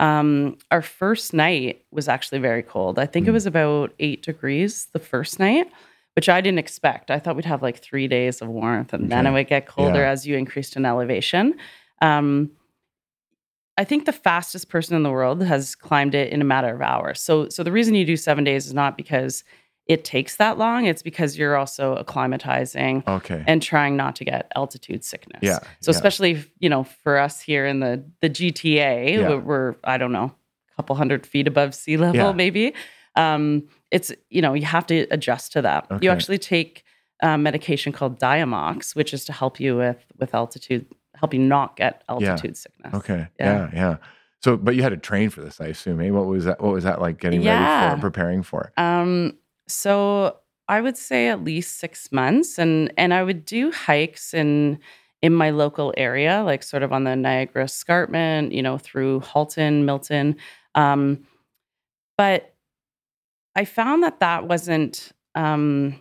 um 0.00 0.56
our 0.70 0.82
first 0.82 1.34
night 1.34 1.82
was 1.90 2.08
actually 2.08 2.38
very 2.38 2.62
cold 2.62 2.98
i 2.98 3.06
think 3.06 3.26
it 3.26 3.30
Mm. 3.30 3.34
was 3.34 3.46
about 3.46 3.92
eight 3.98 4.22
degrees 4.22 4.86
the 4.92 4.98
first 4.98 5.38
night 5.38 5.66
which 6.16 6.28
I 6.28 6.40
didn't 6.40 6.58
expect. 6.58 7.12
I 7.12 7.20
thought 7.20 7.36
we'd 7.36 7.44
have 7.44 7.62
like 7.62 7.78
three 7.78 8.08
days 8.08 8.42
of 8.42 8.48
warmth 8.48 8.92
and 8.92 9.08
then 9.08 9.24
it 9.24 9.30
would 9.30 9.46
get 9.46 9.66
colder 9.68 10.00
Yeah. 10.00 10.10
as 10.10 10.26
you 10.26 10.36
increased 10.36 10.74
in 10.74 10.84
elevation. 10.84 11.54
Um, 12.02 12.50
I 13.76 13.84
think 13.84 14.04
the 14.04 14.12
fastest 14.12 14.68
person 14.68 14.96
in 14.96 15.04
the 15.04 15.12
world 15.12 15.40
has 15.44 15.76
climbed 15.76 16.16
it 16.16 16.32
in 16.32 16.40
a 16.40 16.44
matter 16.44 16.74
of 16.74 16.80
hours. 16.82 17.20
So, 17.20 17.48
so 17.50 17.62
the 17.62 17.70
reason 17.70 17.94
you 17.94 18.04
do 18.04 18.16
seven 18.16 18.42
days 18.42 18.66
is 18.66 18.74
not 18.74 18.96
because 18.96 19.44
it 19.88 20.04
takes 20.04 20.36
that 20.36 20.58
long. 20.58 20.84
It's 20.86 21.02
because 21.02 21.38
you're 21.38 21.56
also 21.56 21.96
acclimatizing 21.96 23.06
okay. 23.08 23.42
and 23.46 23.62
trying 23.62 23.96
not 23.96 24.14
to 24.16 24.24
get 24.24 24.50
altitude 24.54 25.02
sickness. 25.04 25.40
Yeah, 25.42 25.58
So 25.80 25.90
yeah. 25.90 25.96
especially 25.96 26.44
you 26.60 26.68
know 26.68 26.84
for 26.84 27.18
us 27.18 27.40
here 27.40 27.66
in 27.66 27.80
the 27.80 28.04
the 28.20 28.30
GTA, 28.30 29.12
Yeah. 29.18 29.28
we're, 29.30 29.38
we're 29.40 29.74
I 29.84 29.98
don't 29.98 30.12
know 30.12 30.32
a 30.72 30.76
couple 30.76 30.94
hundred 30.96 31.26
feet 31.26 31.46
above 31.48 31.74
sea 31.74 31.96
level 31.96 32.16
Yeah. 32.16 32.32
maybe. 32.32 32.74
Um, 33.16 33.66
it's 33.90 34.12
you 34.30 34.42
know 34.42 34.54
you 34.54 34.66
have 34.66 34.86
to 34.88 35.06
adjust 35.10 35.52
to 35.52 35.62
that. 35.62 35.86
Okay. 35.90 36.04
You 36.04 36.10
actually 36.10 36.38
take 36.38 36.84
a 37.20 37.36
medication 37.38 37.92
called 37.92 38.20
Diamox, 38.20 38.94
which 38.94 39.12
is 39.14 39.24
to 39.24 39.32
help 39.32 39.58
you 39.58 39.76
with 39.76 40.04
with 40.18 40.34
altitude, 40.34 40.86
help 41.14 41.32
you 41.34 41.40
not 41.40 41.76
get 41.76 42.04
altitude 42.08 42.56
sickness. 42.56 42.94
Okay. 42.94 43.26
Yeah. 43.40 43.70
Yeah. 43.72 43.96
So, 44.40 44.56
but 44.56 44.76
you 44.76 44.84
had 44.84 44.90
to 44.90 44.96
train 44.96 45.30
for 45.30 45.40
this, 45.40 45.60
I 45.60 45.66
assume. 45.66 46.00
Eh? 46.00 46.10
What 46.10 46.26
was 46.26 46.44
that? 46.44 46.60
What 46.60 46.72
was 46.72 46.84
that 46.84 47.00
like 47.00 47.18
getting 47.18 47.40
ready 47.40 47.46
Yeah. 47.46 47.94
for, 47.96 48.00
preparing 48.02 48.44
for? 48.44 48.70
Um, 48.76 49.32
so 49.68 50.36
I 50.68 50.80
would 50.80 50.96
say 50.96 51.28
at 51.28 51.44
least 51.44 51.78
six 51.78 52.12
months, 52.12 52.58
and 52.58 52.92
and 52.96 53.14
I 53.14 53.22
would 53.22 53.44
do 53.44 53.70
hikes 53.72 54.34
in 54.34 54.78
in 55.22 55.34
my 55.34 55.50
local 55.50 55.92
area, 55.96 56.42
like 56.44 56.62
sort 56.62 56.82
of 56.82 56.92
on 56.92 57.04
the 57.04 57.16
Niagara 57.16 57.64
Escarpment, 57.64 58.52
you 58.52 58.62
know, 58.62 58.78
through 58.78 59.20
Halton, 59.20 59.84
Milton. 59.84 60.36
Um, 60.74 61.26
but 62.16 62.54
I 63.54 63.64
found 63.64 64.02
that 64.02 64.20
that 64.20 64.46
wasn't 64.46 65.12
um, 65.34 66.00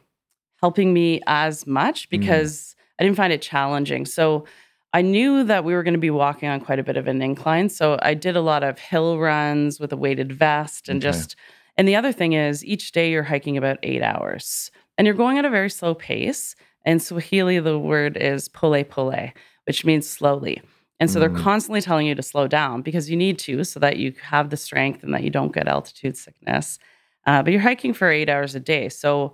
helping 0.61 0.93
me 0.93 1.21
as 1.27 1.65
much 1.67 2.09
because 2.09 2.75
I 2.99 3.03
didn't 3.03 3.17
find 3.17 3.33
it 3.33 3.41
challenging. 3.41 4.05
So 4.05 4.45
I 4.93 5.01
knew 5.01 5.43
that 5.43 5.63
we 5.63 5.73
were 5.73 5.83
going 5.83 5.93
to 5.93 5.99
be 5.99 6.09
walking 6.09 6.49
on 6.49 6.59
quite 6.61 6.79
a 6.79 6.83
bit 6.83 6.97
of 6.97 7.07
an 7.07 7.21
incline. 7.21 7.69
So 7.69 7.99
I 8.01 8.13
did 8.13 8.35
a 8.35 8.41
lot 8.41 8.63
of 8.63 8.79
hill 8.79 9.19
runs 9.19 9.79
with 9.79 9.91
a 9.93 9.97
weighted 9.97 10.31
vest 10.31 10.89
and 10.89 10.97
Okay. 11.01 11.09
just, 11.09 11.35
and 11.77 11.87
the 11.87 11.95
other 11.95 12.11
thing 12.11 12.33
is 12.33 12.65
each 12.65 12.91
day 12.91 13.11
you're 13.11 13.23
hiking 13.23 13.57
about 13.57 13.77
eight 13.83 14.01
hours 14.01 14.71
and 14.97 15.05
you're 15.05 15.15
going 15.15 15.37
at 15.37 15.45
a 15.45 15.49
very 15.49 15.69
slow 15.69 15.93
pace. 15.93 16.55
In 16.85 16.99
Swahili, 16.99 17.59
the 17.59 17.77
word 17.77 18.17
is 18.17 18.49
pole 18.49 18.83
pole, 18.83 19.31
which 19.65 19.85
means 19.85 20.09
slowly. 20.09 20.61
And 20.99 21.11
so 21.11 21.17
Mm. 21.17 21.19
they're 21.21 21.43
constantly 21.43 21.81
telling 21.81 22.07
you 22.07 22.15
to 22.15 22.23
slow 22.23 22.47
down 22.47 22.81
because 22.81 23.09
you 23.09 23.17
need 23.17 23.37
to 23.39 23.63
so 23.63 23.79
that 23.79 23.97
you 23.97 24.13
have 24.21 24.49
the 24.49 24.57
strength 24.57 25.03
and 25.03 25.13
that 25.13 25.23
you 25.23 25.29
don't 25.29 25.53
get 25.53 25.67
altitude 25.67 26.17
sickness. 26.17 26.79
Uh, 27.25 27.43
but 27.43 27.51
you're 27.51 27.61
hiking 27.61 27.93
for 27.93 28.09
eight 28.09 28.29
hours 28.29 28.55
a 28.55 28.59
day. 28.59 28.89
So 28.89 29.33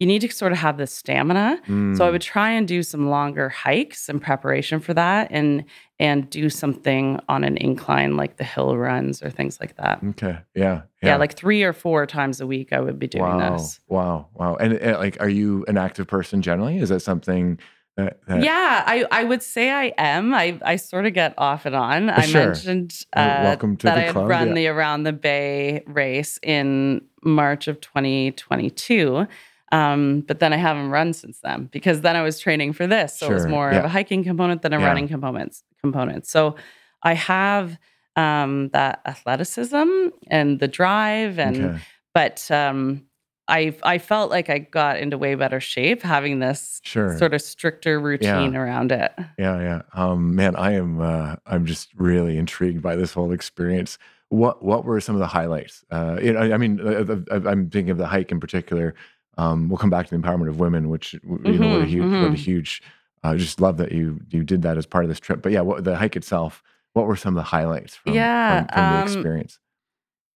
you 0.00 0.06
need 0.06 0.20
to 0.22 0.30
sort 0.32 0.50
of 0.50 0.58
have 0.58 0.78
the 0.78 0.86
stamina. 0.86 1.60
So 1.66 1.70
I 1.72 1.72
Mm, 1.72 2.12
would 2.12 2.22
try 2.22 2.50
and 2.50 2.66
do 2.66 2.82
some 2.82 3.10
longer 3.10 3.50
hikes 3.50 4.08
in 4.08 4.18
preparation 4.18 4.80
for 4.80 4.94
that 4.94 5.28
and 5.30 5.64
and 5.98 6.28
do 6.30 6.48
something 6.48 7.20
on 7.28 7.44
an 7.44 7.58
incline 7.58 8.16
like 8.16 8.38
the 8.38 8.44
hill 8.44 8.78
runs 8.78 9.22
or 9.22 9.28
things 9.30 9.60
like 9.60 9.76
that. 9.76 10.00
Okay. 10.02 10.38
Yeah. 10.54 10.82
Yeah, 11.02 11.16
like 11.16 11.34
three 11.36 11.62
or 11.62 11.74
four 11.74 12.06
times 12.06 12.40
a 12.40 12.46
week 12.46 12.72
I 12.72 12.80
would 12.80 12.98
be 12.98 13.06
doing 13.06 13.24
wow. 13.36 13.52
this. 13.58 13.78
Wow. 13.88 14.28
Wow. 14.34 14.56
And, 14.56 14.82
uh, 14.82 14.96
like, 14.98 15.18
are 15.20 15.28
you 15.28 15.66
an 15.68 15.76
active 15.76 16.06
person 16.06 16.40
generally? 16.40 16.78
Is 16.78 16.88
that 16.88 17.00
something 17.00 17.58
that, 17.98 18.20
that 18.28 18.42
Yeah, 18.42 18.82
I, 18.86 19.04
I 19.10 19.24
would 19.24 19.42
say 19.42 19.70
I 19.70 19.92
am. 19.98 20.32
I, 20.32 20.58
I 20.64 20.76
sort 20.76 21.04
of 21.04 21.12
get 21.12 21.34
off 21.36 21.66
and 21.66 21.74
on. 21.76 22.08
I 22.08 22.22
Sure. 22.24 22.46
mentioned 22.46 23.04
uh, 23.12 23.40
welcome 23.44 23.76
to 23.76 23.84
that 23.86 23.98
I 23.98 24.00
had 24.02 24.12
club, 24.12 24.28
run 24.30 24.48
yeah. 24.48 24.54
the 24.54 24.66
Around 24.68 25.02
the 25.02 25.12
Bay 25.12 25.82
race 25.86 26.38
in 26.42 27.02
March 27.22 27.68
of 27.68 27.78
2022. 27.82 29.26
Um, 29.72 30.22
but 30.26 30.40
then 30.40 30.52
I 30.52 30.56
haven't 30.56 30.90
run 30.90 31.12
since 31.12 31.38
then 31.40 31.68
because 31.70 32.00
then 32.00 32.16
I 32.16 32.22
was 32.22 32.38
training 32.40 32.72
for 32.72 32.86
this. 32.86 33.18
So 33.18 33.30
it 33.30 33.34
was 33.34 33.46
more 33.46 33.70
yeah. 33.70 33.78
of 33.78 33.84
a 33.84 33.88
hiking 33.88 34.24
component 34.24 34.62
than 34.62 34.72
a 34.72 34.80
Yeah. 34.80 34.86
running 34.86 35.06
component 35.08 35.56
component. 35.80 36.26
So 36.26 36.56
I 37.02 37.14
have 37.14 37.78
um, 38.16 38.68
that 38.70 39.00
athleticism 39.06 39.88
and 40.26 40.58
the 40.60 40.68
drive 40.68 41.38
and 41.38 41.56
Okay. 41.64 41.78
but 42.14 42.50
um, 42.50 43.06
I 43.46 43.74
I 43.82 43.98
felt 43.98 44.30
like 44.30 44.50
I 44.50 44.58
got 44.58 44.98
into 44.98 45.16
way 45.18 45.34
better 45.36 45.60
shape 45.60 46.02
having 46.02 46.40
this 46.40 46.80
Sure. 46.84 47.16
sort 47.18 47.34
of 47.34 47.40
stricter 47.40 48.00
routine 48.00 48.54
around 48.56 48.92
it. 48.92 49.12
Yeah, 49.38 49.60
yeah. 49.60 49.82
Um, 49.94 50.34
man, 50.34 50.56
I 50.56 50.72
am. 50.72 51.00
Uh, 51.00 51.36
I'm 51.46 51.64
just 51.66 51.88
really 51.96 52.36
intrigued 52.38 52.82
by 52.82 52.96
this 52.96 53.12
whole 53.12 53.32
experience. 53.32 53.98
What 54.28 54.62
What 54.64 54.84
were 54.84 55.00
some 55.00 55.14
of 55.14 55.20
the 55.20 55.26
highlights? 55.28 55.84
Uh, 55.90 56.18
you 56.22 56.32
know, 56.32 56.40
I 56.40 56.56
mean, 56.58 56.80
uh, 56.80 57.16
uh, 57.30 57.40
I'm 57.48 57.70
thinking 57.70 57.90
of 57.90 57.98
the 57.98 58.06
hike 58.06 58.30
in 58.32 58.40
particular. 58.40 58.94
Um, 59.38 59.68
we'll 59.68 59.78
come 59.78 59.90
back 59.90 60.06
to 60.06 60.16
the 60.16 60.22
empowerment 60.22 60.48
of 60.48 60.58
women, 60.58 60.88
which 60.88 61.14
you 61.14 61.20
know, 61.22 61.68
what 61.68 61.82
a 61.82 61.86
huge, 61.86 62.04
what 62.04 62.10
a 62.10 62.30
mhm. 62.30 62.36
huge. 62.36 62.82
I 63.22 63.36
just 63.36 63.60
love 63.60 63.76
that 63.78 63.92
you 63.92 64.20
you 64.30 64.44
did 64.44 64.62
that 64.62 64.76
as 64.76 64.86
part 64.86 65.04
of 65.04 65.08
this 65.08 65.20
trip. 65.20 65.42
But 65.42 65.52
yeah, 65.52 65.60
what 65.60 65.84
the 65.84 65.96
hike 65.96 66.16
itself? 66.16 66.62
What 66.92 67.06
were 67.06 67.16
some 67.16 67.36
of 67.36 67.36
the 67.36 67.48
highlights 67.48 67.94
from 67.94 68.14
Yeah, 68.14 68.60
from, 68.60 68.68
from 68.68 68.92
the 68.92 68.98
um, 68.98 69.02
experience? 69.04 69.58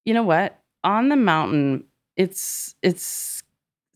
You 0.04 0.14
know 0.14 0.22
what? 0.22 0.60
On 0.84 1.08
the 1.08 1.16
mountain, 1.16 1.84
it's 2.16 2.74
it's 2.82 3.42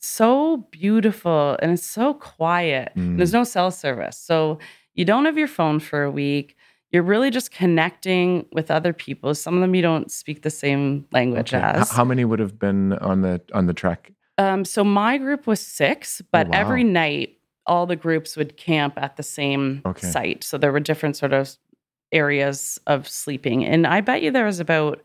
so 0.01 0.69
beautiful 0.71 1.57
and 1.61 1.73
it's 1.73 1.87
so 1.87 2.15
quiet. 2.15 2.93
Mm. 2.97 3.17
There's 3.17 3.33
no 3.33 3.45
cell 3.45 3.71
service. 3.71 4.17
So 4.17 4.59
you 4.95 5.05
don't 5.05 5.25
have 5.27 5.39
your 5.39 5.49
phone 5.49 5.81
for 5.81 6.03
a 6.03 6.11
week. 6.11 6.57
You're 6.91 7.03
really 7.03 7.31
just 7.31 7.51
connecting 7.51 8.47
with 8.53 8.71
other 8.71 8.93
people. 8.93 9.35
Some 9.35 9.55
of 9.55 9.61
them 9.61 9.75
you 9.75 9.83
don't 9.83 10.11
speak 10.11 10.43
the 10.43 10.51
same 10.51 11.07
language 11.13 11.53
Okay. 11.53 11.63
As. 11.63 11.91
How 11.91 12.05
many 12.05 12.25
would 12.25 12.39
have 12.39 12.59
been 12.59 12.95
on 12.95 13.21
the 13.21 13.41
on 13.53 13.67
the 13.67 13.75
trek? 13.75 14.13
Um, 14.39 14.65
so 14.65 14.85
my 14.85 15.19
group 15.19 15.47
was 15.47 15.61
six, 15.61 16.23
but 16.33 16.47
Oh, 16.47 16.51
wow. 16.51 16.57
every 16.59 16.85
night 16.85 17.39
all 17.67 17.87
the 17.87 17.97
groups 17.97 18.37
would 18.37 18.57
camp 18.57 18.95
at 18.97 19.17
the 19.17 19.23
same 19.23 19.83
Okay. 19.85 20.07
site. 20.07 20.45
So 20.45 20.57
there 20.57 20.73
were 20.73 20.81
different 20.81 21.17
sort 21.17 21.33
of 21.33 21.57
areas 22.13 22.79
of 22.87 23.07
sleeping, 23.09 23.65
and 23.65 23.87
I 23.87 24.01
bet 24.01 24.23
you 24.23 24.31
there 24.31 24.47
was 24.47 24.61
about, 24.61 25.03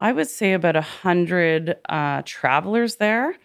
I 0.00 0.12
would 0.12 0.28
say 0.28 0.52
about 0.54 0.74
a 0.76 0.80
hundred 0.80 1.76
uh, 1.88 2.22
travelers 2.24 2.96
there. 2.96 3.36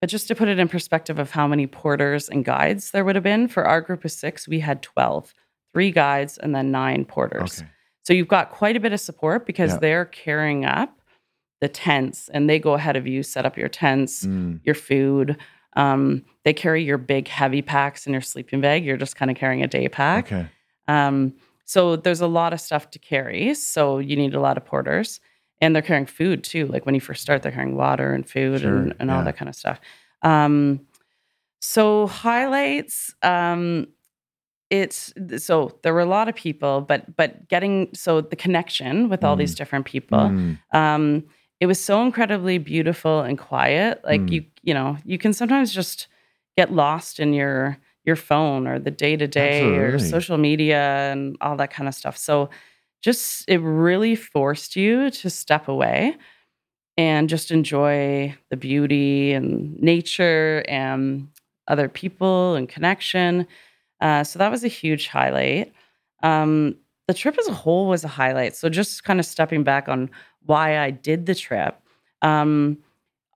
But 0.00 0.08
just 0.10 0.28
to 0.28 0.36
put 0.36 0.46
it 0.46 0.60
in 0.60 0.68
perspective 0.68 1.18
of 1.18 1.32
how 1.32 1.48
many 1.48 1.66
porters 1.66 2.28
and 2.28 2.44
guides 2.44 2.92
there 2.92 3.04
would 3.04 3.16
have 3.16 3.24
been 3.24 3.48
for 3.48 3.64
our 3.66 3.80
group 3.80 4.04
of 4.04 4.12
six, 4.12 4.46
we 4.46 4.60
had 4.60 4.80
12, 4.80 5.34
three 5.74 5.90
guides 5.90 6.38
and 6.38 6.54
then 6.54 6.70
nine 6.70 7.04
porters. 7.04 7.60
Okay. 7.62 7.68
So 8.04 8.12
you've 8.12 8.28
got 8.28 8.50
quite 8.50 8.76
a 8.76 8.80
bit 8.80 8.92
of 8.92 9.00
support 9.00 9.44
because 9.44 9.72
Yeah. 9.72 9.78
they're 9.80 10.04
carrying 10.04 10.64
up 10.64 10.97
the 11.60 11.68
tents 11.68 12.28
and 12.32 12.48
they 12.48 12.58
go 12.58 12.74
ahead 12.74 12.96
of 12.96 13.06
you, 13.06 13.22
set 13.22 13.44
up 13.46 13.56
your 13.56 13.68
tents, 13.68 14.24
Mm, 14.26 14.60
your 14.64 14.74
food. 14.74 15.36
Um, 15.74 16.24
they 16.44 16.52
carry 16.52 16.82
your 16.84 16.98
big 16.98 17.28
heavy 17.28 17.62
packs 17.62 18.06
in 18.06 18.12
your 18.12 18.22
sleeping 18.22 18.60
bag. 18.60 18.84
You're 18.84 18.96
just 18.96 19.16
kind 19.16 19.30
of 19.30 19.36
carrying 19.36 19.62
a 19.62 19.66
day 19.66 19.88
pack. 19.88 20.26
okay. 20.26 20.46
Um, 20.86 21.34
so 21.64 21.96
there's 21.96 22.20
a 22.22 22.26
lot 22.26 22.52
of 22.52 22.60
stuff 22.60 22.90
to 22.92 22.98
carry. 22.98 23.52
So 23.54 23.98
you 23.98 24.16
need 24.16 24.34
a 24.34 24.40
lot 24.40 24.56
of 24.56 24.64
porters. 24.64 25.20
And 25.60 25.74
they're 25.74 25.82
carrying 25.82 26.06
food 26.06 26.44
too. 26.44 26.66
Like 26.66 26.86
when 26.86 26.94
you 26.94 27.00
first 27.00 27.20
start, 27.20 27.42
they're 27.42 27.52
carrying 27.52 27.76
water 27.76 28.14
and 28.14 28.28
food 28.28 28.60
Sure, 28.60 28.76
and, 28.76 28.94
and 29.00 29.10
all 29.10 29.24
that 29.24 29.36
kind 29.36 29.48
of 29.48 29.54
stuff. 29.56 29.80
Um, 30.22 30.86
so 31.60 32.06
highlights, 32.06 33.14
um, 33.22 33.88
it's 34.70 35.12
so 35.38 35.78
there 35.82 35.94
were 35.94 36.00
a 36.00 36.06
lot 36.06 36.28
of 36.28 36.34
people, 36.34 36.82
but 36.82 37.16
but 37.16 37.48
getting 37.48 37.88
so 37.94 38.20
the 38.20 38.36
connection 38.36 39.08
with 39.08 39.24
all 39.24 39.34
these 39.34 39.54
different 39.54 39.86
people. 39.86 40.18
Mm, 40.18 40.58
Um, 40.72 41.24
it 41.60 41.66
was 41.66 41.82
so 41.82 42.02
incredibly 42.02 42.58
beautiful 42.58 43.20
and 43.20 43.38
quiet. 43.38 44.00
Like 44.04 44.22
Mm. 44.22 44.32
you, 44.32 44.44
you 44.62 44.74
know, 44.74 44.96
you 45.04 45.18
can 45.18 45.32
sometimes 45.32 45.72
just 45.72 46.06
get 46.56 46.72
lost 46.72 47.20
in 47.20 47.32
your 47.32 47.78
your 48.04 48.16
phone 48.16 48.66
or 48.66 48.78
the 48.78 48.90
day 48.90 49.16
to 49.16 49.26
day 49.26 49.76
or 49.76 49.98
social 49.98 50.38
media 50.38 51.10
and 51.12 51.36
all 51.42 51.56
that 51.56 51.70
kind 51.70 51.88
of 51.88 51.94
stuff. 51.94 52.16
So 52.16 52.48
just 53.02 53.44
it 53.48 53.58
really 53.58 54.14
forced 54.16 54.76
you 54.76 55.10
to 55.10 55.28
step 55.30 55.68
away 55.68 56.16
and 56.96 57.28
just 57.28 57.50
enjoy 57.50 58.34
the 58.50 58.56
beauty 58.56 59.32
and 59.32 59.78
nature 59.80 60.64
and 60.68 61.28
other 61.68 61.88
people 61.88 62.54
and 62.54 62.68
connection. 62.68 63.46
Uh, 64.00 64.24
so 64.24 64.38
that 64.38 64.50
was 64.50 64.64
a 64.64 64.68
huge 64.68 65.08
highlight. 65.08 65.72
Um, 66.22 66.76
the 67.06 67.14
trip 67.14 67.38
as 67.38 67.46
a 67.48 67.52
whole 67.52 67.86
was 67.88 68.04
a 68.04 68.08
highlight. 68.08 68.56
So 68.56 68.68
just 68.68 69.04
kind 69.04 69.20
of 69.20 69.26
stepping 69.26 69.64
back 69.64 69.88
on 69.88 70.10
why 70.48 70.78
I 70.78 70.90
did 70.90 71.26
the 71.26 71.34
trip. 71.34 71.76
Um, 72.22 72.78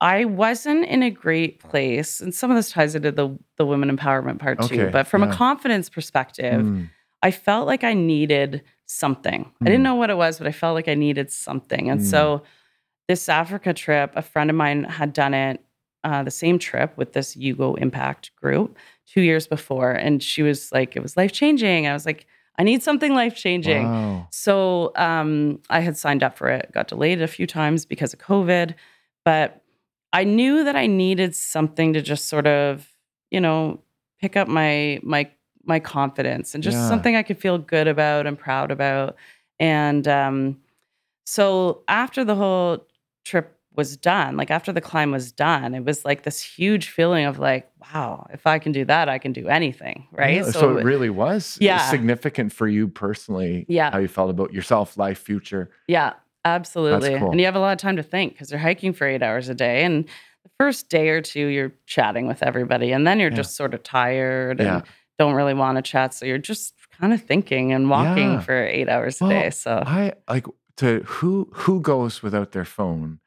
I 0.01 0.25
wasn't 0.25 0.85
in 0.85 1.01
a 1.03 1.09
great 1.09 1.59
place, 1.59 2.19
and 2.19 2.35
some 2.35 2.51
of 2.51 2.57
this 2.57 2.71
ties 2.71 2.93
into 2.95 3.11
the 3.11 3.37
the 3.57 3.65
women 3.65 3.95
empowerment 3.95 4.39
part 4.39 4.57
too. 4.67 4.89
But 4.91 5.07
from 5.07 5.21
yeah. 5.23 5.29
a 5.29 5.33
confidence 5.33 5.89
perspective, 5.89 6.65
mm, 6.65 6.89
I 7.21 7.31
felt 7.31 7.67
like 7.67 7.83
I 7.85 7.93
needed 7.93 8.63
something. 8.85 9.49
I 9.61 9.65
didn't 9.65 9.79
Mm. 9.79 9.83
know 9.83 9.95
what 9.95 10.09
it 10.09 10.17
was, 10.17 10.39
but 10.39 10.47
I 10.47 10.51
felt 10.51 10.75
like 10.75 10.89
I 10.89 10.95
needed 10.95 11.31
something. 11.31 11.89
And 11.89 12.01
Mm. 12.01 12.03
so 12.03 12.43
this 13.07 13.29
Africa 13.29 13.73
trip, 13.73 14.11
a 14.15 14.21
friend 14.21 14.49
of 14.49 14.55
mine 14.57 14.83
had 14.83 15.13
done 15.13 15.33
it, 15.33 15.61
uh, 16.03 16.21
the 16.23 16.31
same 16.31 16.59
trip 16.59 16.97
with 16.97 17.13
this 17.13 17.35
Yugo 17.35 17.77
Impact 17.77 18.31
group 18.35 18.77
two 19.07 19.21
years 19.21 19.47
before. 19.47 19.91
And 19.91 20.21
she 20.21 20.41
was 20.43 20.69
like, 20.73 20.95
it 20.97 21.01
was 21.01 21.15
life 21.15 21.31
changing. 21.31 21.87
I 21.87 21.93
was 21.93 22.05
like, 22.05 22.25
I 22.57 22.63
need 22.63 22.83
something 22.83 23.13
life 23.13 23.35
changing. 23.35 23.89
Wow. 23.89 24.27
So 24.31 24.91
um, 24.95 25.59
I 25.69 25.79
had 25.79 25.97
signed 25.97 26.23
up 26.23 26.37
for 26.37 26.49
it, 26.49 26.71
got 26.71 26.87
delayed 26.87 27.21
a 27.21 27.27
few 27.27 27.47
times 27.47 27.85
because 27.85 28.13
of 28.13 28.19
COVID, 28.19 28.75
but 29.25 29.61
I 30.11 30.23
knew 30.23 30.63
that 30.63 30.75
I 30.75 30.85
needed 30.85 31.35
something 31.35 31.93
to 31.93 32.01
just 32.01 32.27
sort 32.27 32.45
of, 32.45 32.87
you 33.31 33.41
know, 33.41 33.81
pick 34.19 34.37
up 34.37 34.47
my 34.47 34.99
my 35.03 35.29
my 35.65 35.79
confidence 35.79 36.53
and 36.53 36.63
just 36.63 36.77
Yeah. 36.77 36.87
something 36.89 37.15
I 37.15 37.23
could 37.23 37.39
feel 37.39 37.57
good 37.57 37.87
about 37.87 38.27
and 38.27 38.37
proud 38.37 38.69
about. 38.69 39.15
And 39.59 40.07
um, 40.07 40.61
so 41.25 41.83
after 41.87 42.23
the 42.23 42.35
whole 42.35 42.85
trip 43.25 43.57
was 43.75 43.97
done, 43.97 44.37
like 44.37 44.51
after 44.51 44.71
the 44.71 44.81
climb 44.81 45.11
was 45.11 45.31
done, 45.31 45.73
it 45.73 45.83
was 45.83 46.05
like 46.05 46.23
this 46.23 46.41
huge 46.41 46.89
feeling 46.89 47.25
of 47.25 47.39
like, 47.39 47.69
wow, 47.93 48.27
if 48.31 48.45
I 48.45 48.59
can 48.59 48.71
do 48.71 48.85
that, 48.85 49.09
I 49.09 49.17
can 49.17 49.33
do 49.33 49.47
anything, 49.47 50.07
right? 50.11 50.35
Yeah, 50.35 50.51
so, 50.51 50.77
it 50.77 50.83
really 50.85 51.09
was 51.09 51.57
Yeah. 51.59 51.79
significant 51.89 52.53
for 52.53 52.67
you 52.67 52.87
personally. 52.87 53.65
Yeah. 53.67 53.91
How 53.91 53.97
you 53.99 54.07
felt 54.07 54.29
about 54.29 54.53
yourself, 54.53 54.97
life, 54.97 55.17
future. 55.19 55.71
Yeah, 55.87 56.13
absolutely. 56.45 57.17
cool. 57.17 57.31
And 57.31 57.39
you 57.39 57.45
have 57.45 57.55
a 57.55 57.59
lot 57.59 57.71
of 57.73 57.79
time 57.79 57.95
to 57.97 58.03
think 58.03 58.33
because 58.33 58.51
you're 58.51 58.59
hiking 58.59 58.93
for 58.93 59.07
eight 59.07 59.23
hours 59.23 59.49
a 59.49 59.55
day. 59.55 59.83
And 59.83 60.05
the 60.43 60.49
first 60.59 60.89
day 60.89 61.09
or 61.09 61.21
two, 61.21 61.47
you're 61.47 61.73
chatting 61.87 62.27
with 62.27 62.43
everybody. 62.43 62.91
And 62.91 63.07
then 63.07 63.19
you're 63.19 63.31
Yeah. 63.31 63.37
just 63.37 63.55
sort 63.55 63.73
of 63.73 63.81
tired 63.83 64.59
and 64.61 64.83
don't 65.19 65.33
really 65.33 65.53
want 65.53 65.77
to 65.77 65.81
chat. 65.81 66.13
So 66.13 66.25
you're 66.25 66.37
just 66.37 66.73
kind 66.99 67.13
of 67.13 67.21
thinking 67.23 67.71
and 67.73 67.89
walking 67.89 68.39
for 68.39 68.65
eight 68.65 68.87
hours 68.89 69.19
Well, 69.19 69.31
a 69.31 69.33
day. 69.33 69.49
So 69.49 69.83
I 69.85 70.13
like 70.29 70.45
to 70.77 71.01
who 71.05 71.49
who 71.53 71.81
goes 71.81 72.23
without 72.23 72.51
their 72.51 72.65
phone 72.65 73.19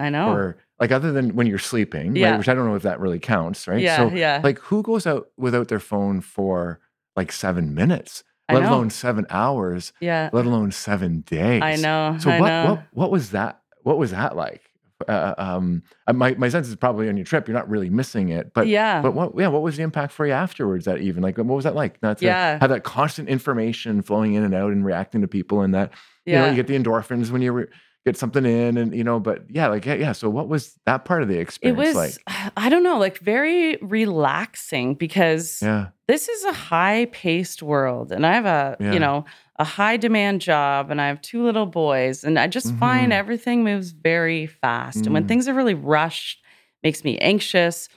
I 0.00 0.10
know. 0.10 0.32
or 0.32 0.56
like 0.80 0.90
other 0.92 1.12
than 1.12 1.36
when 1.36 1.46
you're 1.46 1.58
sleeping, 1.58 2.16
Yeah. 2.16 2.30
right? 2.30 2.38
Which 2.38 2.48
I 2.48 2.54
don't 2.54 2.66
know 2.66 2.74
if 2.74 2.82
that 2.82 2.98
really 3.00 3.18
counts, 3.20 3.68
right? 3.68 3.80
yeah, 3.80 3.96
so 3.96 4.08
yeah. 4.08 4.40
like 4.42 4.58
who 4.58 4.82
goes 4.82 5.06
out 5.06 5.28
without 5.36 5.68
their 5.68 5.78
phone 5.80 6.20
for 6.20 6.80
like 7.16 7.30
seven 7.32 7.74
minutes, 7.74 8.24
let 8.50 8.62
alone 8.64 8.90
seven 8.90 9.26
hours, 9.30 9.92
yeah. 10.00 10.30
let 10.32 10.46
alone 10.46 10.72
seven 10.72 11.20
days. 11.20 11.62
I 11.62 11.76
know. 11.76 12.16
So 12.18 12.30
I 12.30 12.40
what 12.40 12.48
know. 12.48 12.64
what 12.66 12.82
what 12.92 13.10
was 13.10 13.30
that? 13.30 13.60
What 13.82 13.98
was 13.98 14.10
that 14.10 14.34
like? 14.36 14.62
Uh, 15.08 15.34
um, 15.38 15.82
uh, 16.06 16.12
my 16.12 16.34
my 16.34 16.48
sense 16.50 16.68
is 16.68 16.76
probably 16.76 17.08
on 17.08 17.16
your 17.16 17.24
trip, 17.24 17.48
you're 17.48 17.56
not 17.56 17.68
really 17.70 17.88
missing 17.88 18.28
it, 18.28 18.52
but 18.52 18.66
yeah. 18.66 19.00
but 19.00 19.12
what 19.12 19.32
yeah, 19.38 19.48
what 19.48 19.62
was 19.62 19.76
the 19.78 19.82
impact 19.82 20.12
for 20.12 20.26
you 20.26 20.32
afterwards? 20.32 20.84
That 20.84 20.98
even 21.00 21.22
like 21.22 21.38
what 21.38 21.46
was 21.46 21.64
that 21.64 21.74
like? 21.74 22.02
Not 22.02 22.18
to 22.18 22.26
Yeah. 22.26 22.58
have 22.60 22.68
that 22.70 22.84
constant 22.84 23.28
information 23.28 24.02
flowing 24.02 24.34
in 24.34 24.44
and 24.44 24.54
out 24.54 24.72
and 24.72 24.84
reacting 24.84 25.22
to 25.22 25.28
people, 25.28 25.62
and 25.62 25.74
that 25.74 25.92
you 26.26 26.34
yeah. 26.34 26.42
know 26.42 26.50
you 26.50 26.56
get 26.56 26.66
the 26.66 26.78
endorphins 26.78 27.30
when 27.30 27.40
you 27.40 27.52
re- 27.52 27.66
get 28.06 28.16
something 28.16 28.44
in, 28.44 28.76
and 28.76 28.94
you 28.94 29.04
know. 29.04 29.20
But 29.20 29.44
yeah, 29.50 29.68
like 29.68 29.84
yeah, 29.86 29.94
yeah. 29.94 30.12
So 30.12 30.28
what 30.30 30.48
was 30.48 30.78
that 30.86 31.04
part 31.04 31.22
of 31.22 31.28
the 31.28 31.38
experience 31.38 31.78
it 31.78 31.94
was, 31.96 32.18
like? 32.26 32.52
I 32.56 32.68
don't 32.68 32.82
know, 32.82 32.98
like 32.98 33.18
very 33.18 33.76
relaxing 33.82 34.94
because 34.94 35.62
Yeah, 35.62 35.88
this 36.08 36.28
is 36.28 36.44
a 36.44 36.52
high 36.52 37.06
paced 37.12 37.62
world 37.62 38.10
and 38.12 38.26
i 38.26 38.32
have 38.34 38.46
a 38.46 38.76
Yeah. 38.80 38.92
you 38.94 38.98
know 39.00 39.24
a 39.56 39.64
high 39.64 39.96
demand 39.96 40.40
job 40.40 40.90
and 40.90 41.00
i 41.00 41.06
have 41.06 41.20
two 41.20 41.42
little 41.44 41.66
boys 41.66 42.24
and 42.24 42.36
i 42.38 42.46
just 42.48 42.72
find 42.74 43.12
Mhm. 43.12 43.16
everything 43.16 43.62
moves 43.62 43.92
very 43.92 44.46
fast 44.46 45.06
and 45.06 45.14
when 45.14 45.24
Mm. 45.24 45.28
things 45.28 45.46
are 45.48 45.54
really 45.54 45.74
rushed 45.74 46.42
makes 46.82 47.04
me 47.04 47.16
anxious 47.18 47.88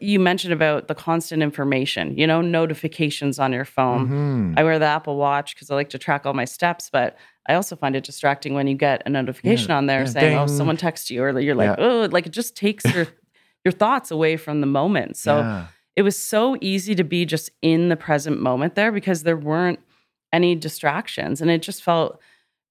you 0.00 0.18
mentioned 0.20 0.52
about 0.52 0.88
the 0.88 0.94
constant 0.94 1.42
information 1.42 2.16
you 2.18 2.26
know 2.26 2.40
notifications 2.42 3.38
on 3.38 3.52
your 3.52 3.64
phone 3.64 4.08
Mhm. 4.08 4.54
i 4.58 4.62
wear 4.64 4.78
the 4.78 4.84
apple 4.86 5.16
watch 5.16 5.54
because 5.54 5.70
i 5.70 5.74
like 5.74 5.90
to 5.90 5.98
track 5.98 6.26
all 6.26 6.34
my 6.34 6.44
steps 6.46 6.90
but 6.92 7.16
i 7.48 7.54
also 7.54 7.76
find 7.76 7.94
it 7.96 8.04
distracting 8.04 8.54
when 8.54 8.66
you 8.66 8.74
get 8.74 9.02
a 9.06 9.10
notification 9.10 9.70
on 9.70 9.86
there 9.86 10.00
yeah, 10.00 10.06
saying 10.06 10.38
oh 10.38 10.46
someone 10.46 10.76
texted 10.76 11.10
you 11.10 11.22
or 11.22 11.38
you're 11.40 11.54
like 11.54 11.78
Yeah. 11.78 11.84
oh 11.86 12.08
like 12.10 12.26
it 12.26 12.32
just 12.32 12.56
takes 12.56 12.84
your 12.94 13.06
your 13.64 13.72
thoughts 13.72 14.10
away 14.10 14.36
from 14.36 14.60
the 14.60 14.66
moment 14.66 15.16
so 15.16 15.38
yeah. 15.38 15.66
it 15.96 16.02
was 16.02 16.16
so 16.18 16.56
easy 16.60 16.94
to 16.94 17.04
be 17.04 17.24
just 17.24 17.50
in 17.62 17.88
the 17.88 17.96
present 17.96 18.40
moment 18.40 18.74
there 18.74 18.92
because 18.92 19.22
there 19.22 19.36
weren't 19.36 19.78
any 20.32 20.54
distractions 20.54 21.40
and 21.40 21.50
it 21.50 21.62
just 21.62 21.82
felt 21.82 22.20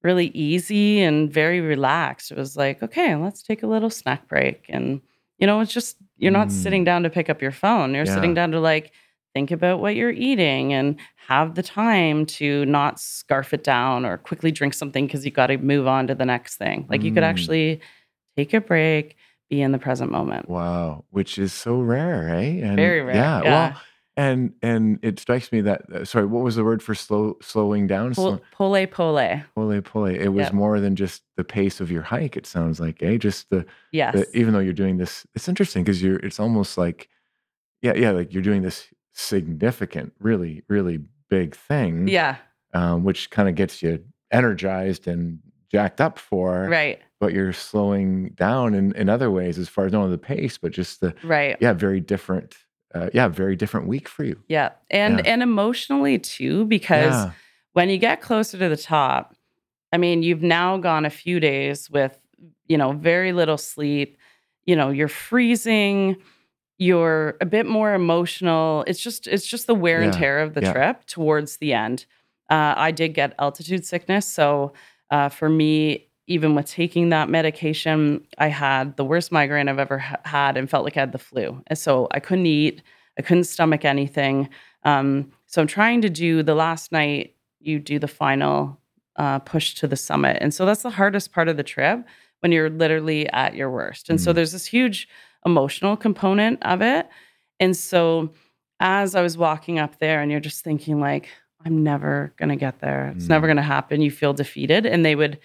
really 0.04 0.28
easy 0.28 1.02
and 1.02 1.32
very 1.32 1.62
relaxed 1.62 2.32
it 2.32 2.38
was 2.38 2.58
like 2.58 2.84
okay 2.84 3.16
let's 3.16 3.42
take 3.42 3.64
a 3.64 3.68
little 3.68 3.90
snack 3.90 4.28
break 4.28 4.66
and 4.70 5.00
you 5.40 5.48
know 5.48 5.62
it's 5.62 5.72
just 5.74 5.96
you're 6.18 6.32
not 6.32 6.48
Mm. 6.50 6.52
sitting 6.52 6.84
down 6.84 7.04
to 7.04 7.10
pick 7.10 7.30
up 7.30 7.42
your 7.42 7.52
phone 7.52 7.94
you're 7.96 8.06
sitting 8.06 8.34
down 8.34 8.52
to 8.52 8.60
like 8.60 8.92
think 9.34 9.52
about 9.52 9.80
what 9.80 9.96
you're 9.96 10.12
eating 10.12 10.74
and 10.74 10.98
have 11.28 11.56
the 11.56 11.64
time 11.64 12.26
to 12.26 12.66
not 12.66 13.00
scarf 13.00 13.54
it 13.54 13.64
down 13.64 14.06
or 14.06 14.18
quickly 14.18 14.52
drink 14.52 14.74
something 14.74 15.08
because 15.08 15.26
you 15.26 15.32
got 15.32 15.48
to 15.48 15.58
move 15.58 15.88
on 15.88 16.08
to 16.08 16.16
the 16.16 16.26
next 16.26 16.58
thing 16.58 16.86
like 16.90 17.04
you 17.04 17.12
could 17.12 17.24
Mm. 17.24 17.28
actually 17.28 17.82
take 18.38 18.54
a 18.54 18.62
break 18.62 19.16
be 19.50 19.62
in 19.62 19.72
the 19.72 19.80
present 19.80 20.12
moment 20.12 20.48
Wow, 20.50 21.06
which 21.10 21.38
is 21.38 21.54
so 21.54 21.80
rare, 21.82 22.30
eh? 22.30 22.60
And 22.64 22.76
Very 22.76 23.02
rare, 23.02 23.16
Yeah, 23.16 23.42
yeah. 23.44 23.52
well, 23.52 23.82
and 24.16 24.54
and 24.62 25.00
it 25.02 25.20
strikes 25.20 25.52
me 25.52 25.62
that 25.62 25.82
uh, 25.92 26.06
sorry, 26.06 26.26
what 26.26 26.44
was 26.44 26.56
the 26.56 26.64
word 26.64 26.84
for 26.84 26.94
slow 26.96 27.38
slowing 27.42 27.88
down? 27.88 28.14
Pole, 28.14 28.40
pole 28.52 28.88
pole 28.88 29.42
Pole 29.56 29.82
pole. 29.82 30.06
It 30.06 30.28
was 30.30 30.46
Yep. 30.48 30.54
more 30.54 30.80
than 30.80 30.96
just 30.96 31.24
the 31.36 31.44
pace 31.44 31.82
of 31.82 31.90
your 31.92 32.04
hike. 32.04 32.38
It 32.38 32.46
sounds 32.46 32.80
like, 32.80 33.02
eh? 33.02 33.18
Just 33.18 33.50
the, 33.50 33.66
yes 33.92 34.14
the 34.14 34.38
even 34.38 34.54
though 34.54 34.60
you're 34.60 34.74
doing 34.74 34.98
this, 34.98 35.26
it's 35.34 35.48
interesting 35.48 35.84
because 35.84 36.02
you're. 36.04 36.18
It's 36.20 36.40
almost 36.40 36.78
like, 36.78 37.10
yeah, 37.82 37.94
yeah, 37.96 38.12
like 38.12 38.34
you're 38.34 38.44
doing 38.44 38.62
this 38.62 38.88
significant, 39.14 40.14
really, 40.20 40.64
really 40.68 41.00
big 41.30 41.56
thing. 41.56 42.08
yeah 42.08 42.36
Um, 42.74 43.04
which 43.04 43.30
kind 43.30 43.48
of 43.50 43.56
gets 43.56 43.82
you 43.82 44.04
energized 44.32 45.08
and 45.08 45.40
jacked 45.72 46.02
up 46.02 46.20
for. 46.20 46.68
right 46.70 47.00
But 47.20 47.34
you're 47.34 47.54
slowing 47.54 48.30
down 48.36 48.74
in 48.74 48.94
in 48.96 49.10
other 49.10 49.30
ways, 49.32 49.58
as 49.58 49.70
far 49.70 49.86
as 49.86 49.92
not 49.94 50.00
only 50.04 50.12
the 50.12 50.18
pace, 50.36 50.58
but 50.58 50.72
just 50.72 51.00
the 51.02 51.14
right 51.24 51.58
yeah, 51.62 51.74
very 51.74 52.00
different. 52.00 52.56
Uh, 52.94 53.10
yeah, 53.14 53.28
very 53.28 53.56
different 53.56 53.88
week 53.88 54.08
for 54.08 54.24
you. 54.24 54.40
Yeah. 54.48 54.70
And 54.92 55.18
Yeah. 55.20 55.32
and 55.34 55.42
emotionally 55.42 56.20
too, 56.20 56.66
because 56.66 57.14
Yeah. 57.16 57.32
when 57.74 57.90
you 57.90 57.98
get 57.98 58.22
closer 58.22 58.58
to 58.60 58.70
the 58.70 58.78
top, 58.78 59.36
I 59.92 59.98
mean, 59.98 60.22
you've 60.22 60.44
now 60.44 60.78
gone 60.78 61.04
a 61.06 61.10
few 61.10 61.40
days 61.40 61.90
with, 61.90 62.16
you 62.68 62.78
know, 62.78 62.92
very 62.92 63.32
little 63.34 63.58
sleep. 63.58 64.18
you 64.66 64.78
know, 64.78 64.90
you're 64.92 65.10
freezing, 65.10 66.16
you're 66.84 67.38
a 67.40 67.46
bit 67.46 67.66
more 67.66 67.94
emotional. 67.94 68.84
It's 68.88 69.00
just 69.00 69.28
it's 69.28 69.48
just 69.48 69.68
the 69.68 69.76
wear 69.76 70.02
and 70.02 70.14
tear 70.14 70.40
of 70.40 70.54
the 70.54 70.62
yeah. 70.62 70.74
trip 70.74 71.06
towards 71.06 71.58
the 71.58 71.74
end. 71.74 72.06
Uh, 72.50 72.74
I 72.76 72.92
did 72.92 73.10
get 73.14 73.34
altitude 73.40 73.86
sickness, 73.86 74.26
so 74.26 74.74
uh, 75.10 75.30
for 75.30 75.50
me, 75.50 76.08
even 76.28 76.56
with 76.56 76.66
taking 76.68 77.10
that 77.10 77.30
medication, 77.30 78.26
I 78.38 78.48
had 78.48 78.98
the 78.98 79.06
worst 79.06 79.32
migraine 79.32 79.70
I've 79.70 79.80
ever 79.80 79.98
ha- 80.00 80.18
had 80.26 80.58
and 80.58 80.70
felt 80.70 80.84
like 80.84 80.98
I 80.98 81.02
had 81.02 81.12
the 81.14 81.18
flu. 81.30 81.62
And 81.68 81.78
so 81.78 82.08
I 82.12 82.20
couldn't 82.20 82.46
eat, 82.46 82.82
I 83.18 83.22
couldn't 83.22 83.44
stomach 83.46 83.86
anything. 83.86 84.50
Um, 84.84 85.32
so 85.48 85.62
I'm 85.62 85.68
trying 85.68 86.02
to 86.02 86.10
do 86.10 86.44
the 86.44 86.56
last 86.56 86.92
night. 86.92 87.36
You 87.60 87.80
do 87.80 87.98
the 88.00 88.08
final 88.08 88.78
uh, 89.16 89.40
push 89.40 89.76
to 89.76 89.88
the 89.88 89.96
summit, 89.96 90.38
and 90.42 90.54
so 90.54 90.66
that's 90.66 90.84
the 90.84 90.90
hardest 90.90 91.32
part 91.32 91.48
of 91.48 91.56
the 91.56 91.64
trip 91.64 92.06
when 92.42 92.52
you're 92.52 92.70
literally 92.70 93.30
at 93.30 93.56
your 93.56 93.70
worst. 93.72 94.10
And 94.10 94.20
so 94.20 94.32
Mhm. 94.32 94.36
there's 94.36 94.52
this 94.52 94.66
huge 94.66 95.08
emotional 95.46 95.96
component 95.98 96.62
of 96.64 96.82
it. 96.82 97.08
And 97.60 97.76
so 97.76 98.30
as 98.80 99.16
I 99.16 99.22
was 99.22 99.38
walking 99.38 99.80
up 99.80 100.00
there, 100.00 100.22
and 100.22 100.30
you're 100.32 100.40
just 100.40 100.64
thinking 100.64 101.00
like, 101.00 101.30
I'm 101.66 101.84
never 101.84 102.34
gonna 102.38 102.56
get 102.58 102.80
there. 102.80 103.14
It's 103.16 103.30
never 103.30 103.48
Mm. 103.48 103.52
gonna 103.52 103.62
happen. 103.64 104.02
You 104.02 104.12
feel 104.12 104.34
defeated, 104.34 104.86
and 104.86 105.06
they 105.06 105.16
would 105.16 105.40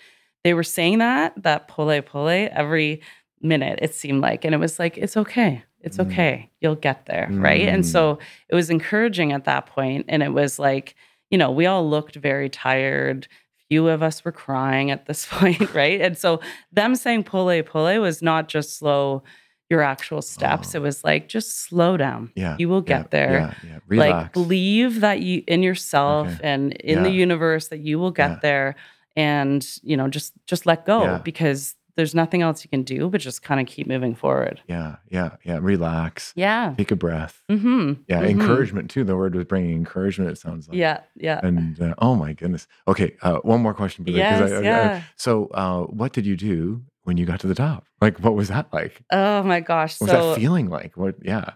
they 0.45 0.55
were 0.55 0.63
saying 0.65 0.99
that 0.99 1.35
that 1.43 1.69
pole 1.69 2.01
pole 2.03 2.29
every 2.29 3.01
minute 3.41 3.79
it 3.83 3.95
seemed 3.95 4.21
like 4.21 4.45
and 4.45 4.53
it 4.55 4.59
was 4.59 4.79
like 4.81 4.97
it's 4.99 5.17
okay 5.17 5.63
it's 5.81 5.99
Mm. 5.99 6.07
okay 6.07 6.51
you'll 6.61 6.75
get 6.75 7.07
there 7.07 7.29
right 7.33 7.69
and 7.69 7.85
Mm. 7.85 7.87
so 7.87 8.19
it 8.49 8.55
was 8.57 8.69
encouraging 8.71 9.33
at 9.33 9.45
that 9.45 9.67
point 9.67 10.07
and 10.09 10.23
it 10.25 10.33
was 10.33 10.59
like 10.59 10.95
you 11.31 11.39
know 11.39 11.51
we 11.53 11.67
all 11.67 11.89
looked 11.89 12.17
very 12.17 12.49
tired 12.49 13.29
few 13.69 13.87
of 13.89 14.03
us 14.03 14.25
were 14.25 14.33
crying 14.33 14.91
at 14.91 15.07
this 15.07 15.25
point 15.31 15.73
right 15.75 16.01
and 16.01 16.17
so 16.19 16.41
them 16.73 16.95
saying 16.97 17.23
pole 17.25 17.63
pole 17.63 18.01
was 18.01 18.23
not 18.23 18.49
just 18.49 18.77
slow 18.77 19.23
your 19.71 19.83
actual 19.83 20.23
steps 20.23 20.75
Oh. 20.75 20.79
it 20.79 20.83
was 20.83 21.05
like 21.05 21.29
just 21.29 21.61
slow 21.61 21.97
down 21.97 22.31
Yeah. 22.35 22.57
you 22.59 22.69
will 22.69 22.83
yeah, 22.87 22.99
get 22.99 23.11
there 23.11 23.33
Yeah. 23.33 23.55
Yeah. 23.71 23.79
Relax. 23.87 24.13
like 24.25 24.33
believe 24.33 25.01
that 25.01 25.21
you 25.21 25.43
in 25.47 25.63
yourself 25.63 26.29
Okay. 26.29 26.41
and 26.43 26.73
in 26.73 27.03
the 27.03 27.11
universe 27.11 27.69
that 27.69 27.81
you 27.81 27.99
will 27.99 28.11
get 28.13 28.31
Yeah. 28.31 28.39
there 28.43 28.77
and 29.17 29.67
you 29.83 29.97
know 29.97 30.09
just 30.09 30.33
just 30.47 30.67
let 30.67 30.87
go 30.87 31.03
Yeah. 31.03 31.19
because 31.19 31.75
there's 31.97 32.15
nothing 32.15 32.43
else 32.43 32.63
you 32.65 32.71
can 32.71 32.85
do 32.85 33.09
but 33.11 33.21
just 33.21 33.43
kind 33.43 33.61
of 33.61 33.67
keep 33.67 33.87
moving 33.89 34.15
forward 34.15 34.61
yeah. 34.69 34.97
Yeah. 35.11 35.31
Yeah. 35.45 35.59
Relax. 35.61 36.33
yeah 36.37 36.75
Take 36.79 36.93
a 36.93 36.97
breath. 36.97 37.43
mm-hmm. 37.51 37.95
Yeah. 38.09 38.23
Mhm. 38.23 38.31
Encouragement 38.31 38.89
too. 38.91 39.03
The 39.05 39.17
word 39.17 39.35
was 39.35 39.45
bringing 39.47 39.75
encouragement. 39.75 40.31
It 40.31 40.39
sounds 40.39 40.69
like. 40.69 40.79
yeah 40.79 41.01
yeah 41.17 41.41
And 41.43 41.81
uh, 41.81 41.95
oh 41.99 42.15
my 42.15 42.33
goodness. 42.35 42.69
Okay. 42.87 43.17
Uh, 43.21 43.39
one 43.39 43.61
more 43.61 43.75
question. 43.75 44.05
for 44.05 44.13
yes 44.13 44.41
I- 44.41 44.55
I- 44.55 44.59
I- 44.59 44.63
yeah 44.63 45.03
so, 45.17 45.49
uh, 45.53 45.83
what 46.01 46.13
did 46.13 46.25
you 46.25 46.37
do 46.37 46.83
when 47.09 47.17
you 47.17 47.27
got 47.27 47.41
to 47.41 47.49
the 47.49 47.55
top? 47.57 47.85
Like, 48.01 48.19
what 48.21 48.35
was 48.37 48.47
that 48.49 48.73
like? 48.73 49.03
oh 49.11 49.43
my 49.43 49.59
gosh 49.61 50.01
What 50.01 50.11
was 50.13 50.35
that 50.37 50.41
feeling 50.41 50.69
like? 50.69 50.97
What? 50.97 51.17
Yeah. 51.23 51.55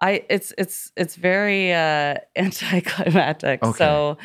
I 0.00 0.24
it's 0.28 0.52
it's 0.58 0.90
it's 0.96 1.14
very 1.14 1.72
uh 1.72 2.16
anticlimactic. 2.36 3.62
Okay. 3.62 3.78
So 3.78 4.18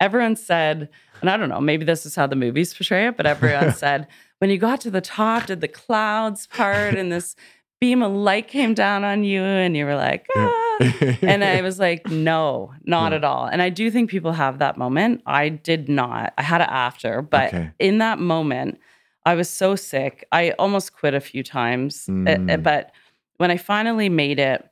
everyone 0.00 0.36
said, 0.36 0.88
and 1.20 1.28
I 1.30 1.36
don't 1.36 1.48
know, 1.48 1.60
maybe 1.60 1.84
this 1.84 2.06
is 2.06 2.14
how 2.14 2.26
the 2.26 2.36
movies 2.36 2.72
portray 2.74 3.06
it, 3.08 3.16
but 3.16 3.26
everyone 3.26 3.72
said 3.84 4.06
when 4.38 4.50
you 4.50 4.58
got 4.58 4.80
to 4.82 4.90
the 4.90 5.00
top, 5.00 5.46
did 5.46 5.60
the 5.60 5.68
clouds 5.68 6.46
part 6.48 6.94
and 6.94 7.12
this 7.12 7.36
beam 7.80 8.02
of 8.02 8.12
light 8.12 8.48
came 8.48 8.74
down 8.74 9.04
on 9.04 9.22
you 9.24 9.42
and 9.42 9.76
you 9.76 9.84
were 9.84 9.94
like, 9.96 10.26
ah. 10.36 10.78
and 11.22 11.42
I 11.44 11.62
was 11.62 11.78
like, 11.88 12.06
no, 12.08 12.72
not 12.84 13.10
Yeah. 13.12 13.16
at 13.18 13.24
all. 13.24 13.46
And 13.46 13.60
I 13.62 13.70
do 13.70 13.90
think 13.90 14.08
people 14.10 14.32
have 14.32 14.58
that 14.58 14.76
moment. 14.76 15.22
I 15.26 15.48
did 15.48 15.88
not. 15.88 16.32
I 16.38 16.42
had 16.42 16.60
it 16.60 16.68
after, 16.70 17.22
but 17.22 17.48
Okay. 17.54 17.70
in 17.80 17.98
that 17.98 18.18
moment, 18.20 18.78
I 19.24 19.34
was 19.34 19.48
so 19.48 19.76
sick. 19.76 20.26
I 20.32 20.50
almost 20.58 20.92
quit 20.94 21.14
a 21.14 21.20
few 21.20 21.42
times. 21.42 22.08
Uh, 22.08 22.12
uh, 22.12 22.36
Mm. 22.36 22.62
but 22.62 22.92
when 23.36 23.50
I 23.50 23.56
finally 23.56 24.08
made 24.08 24.38
it, 24.38 24.68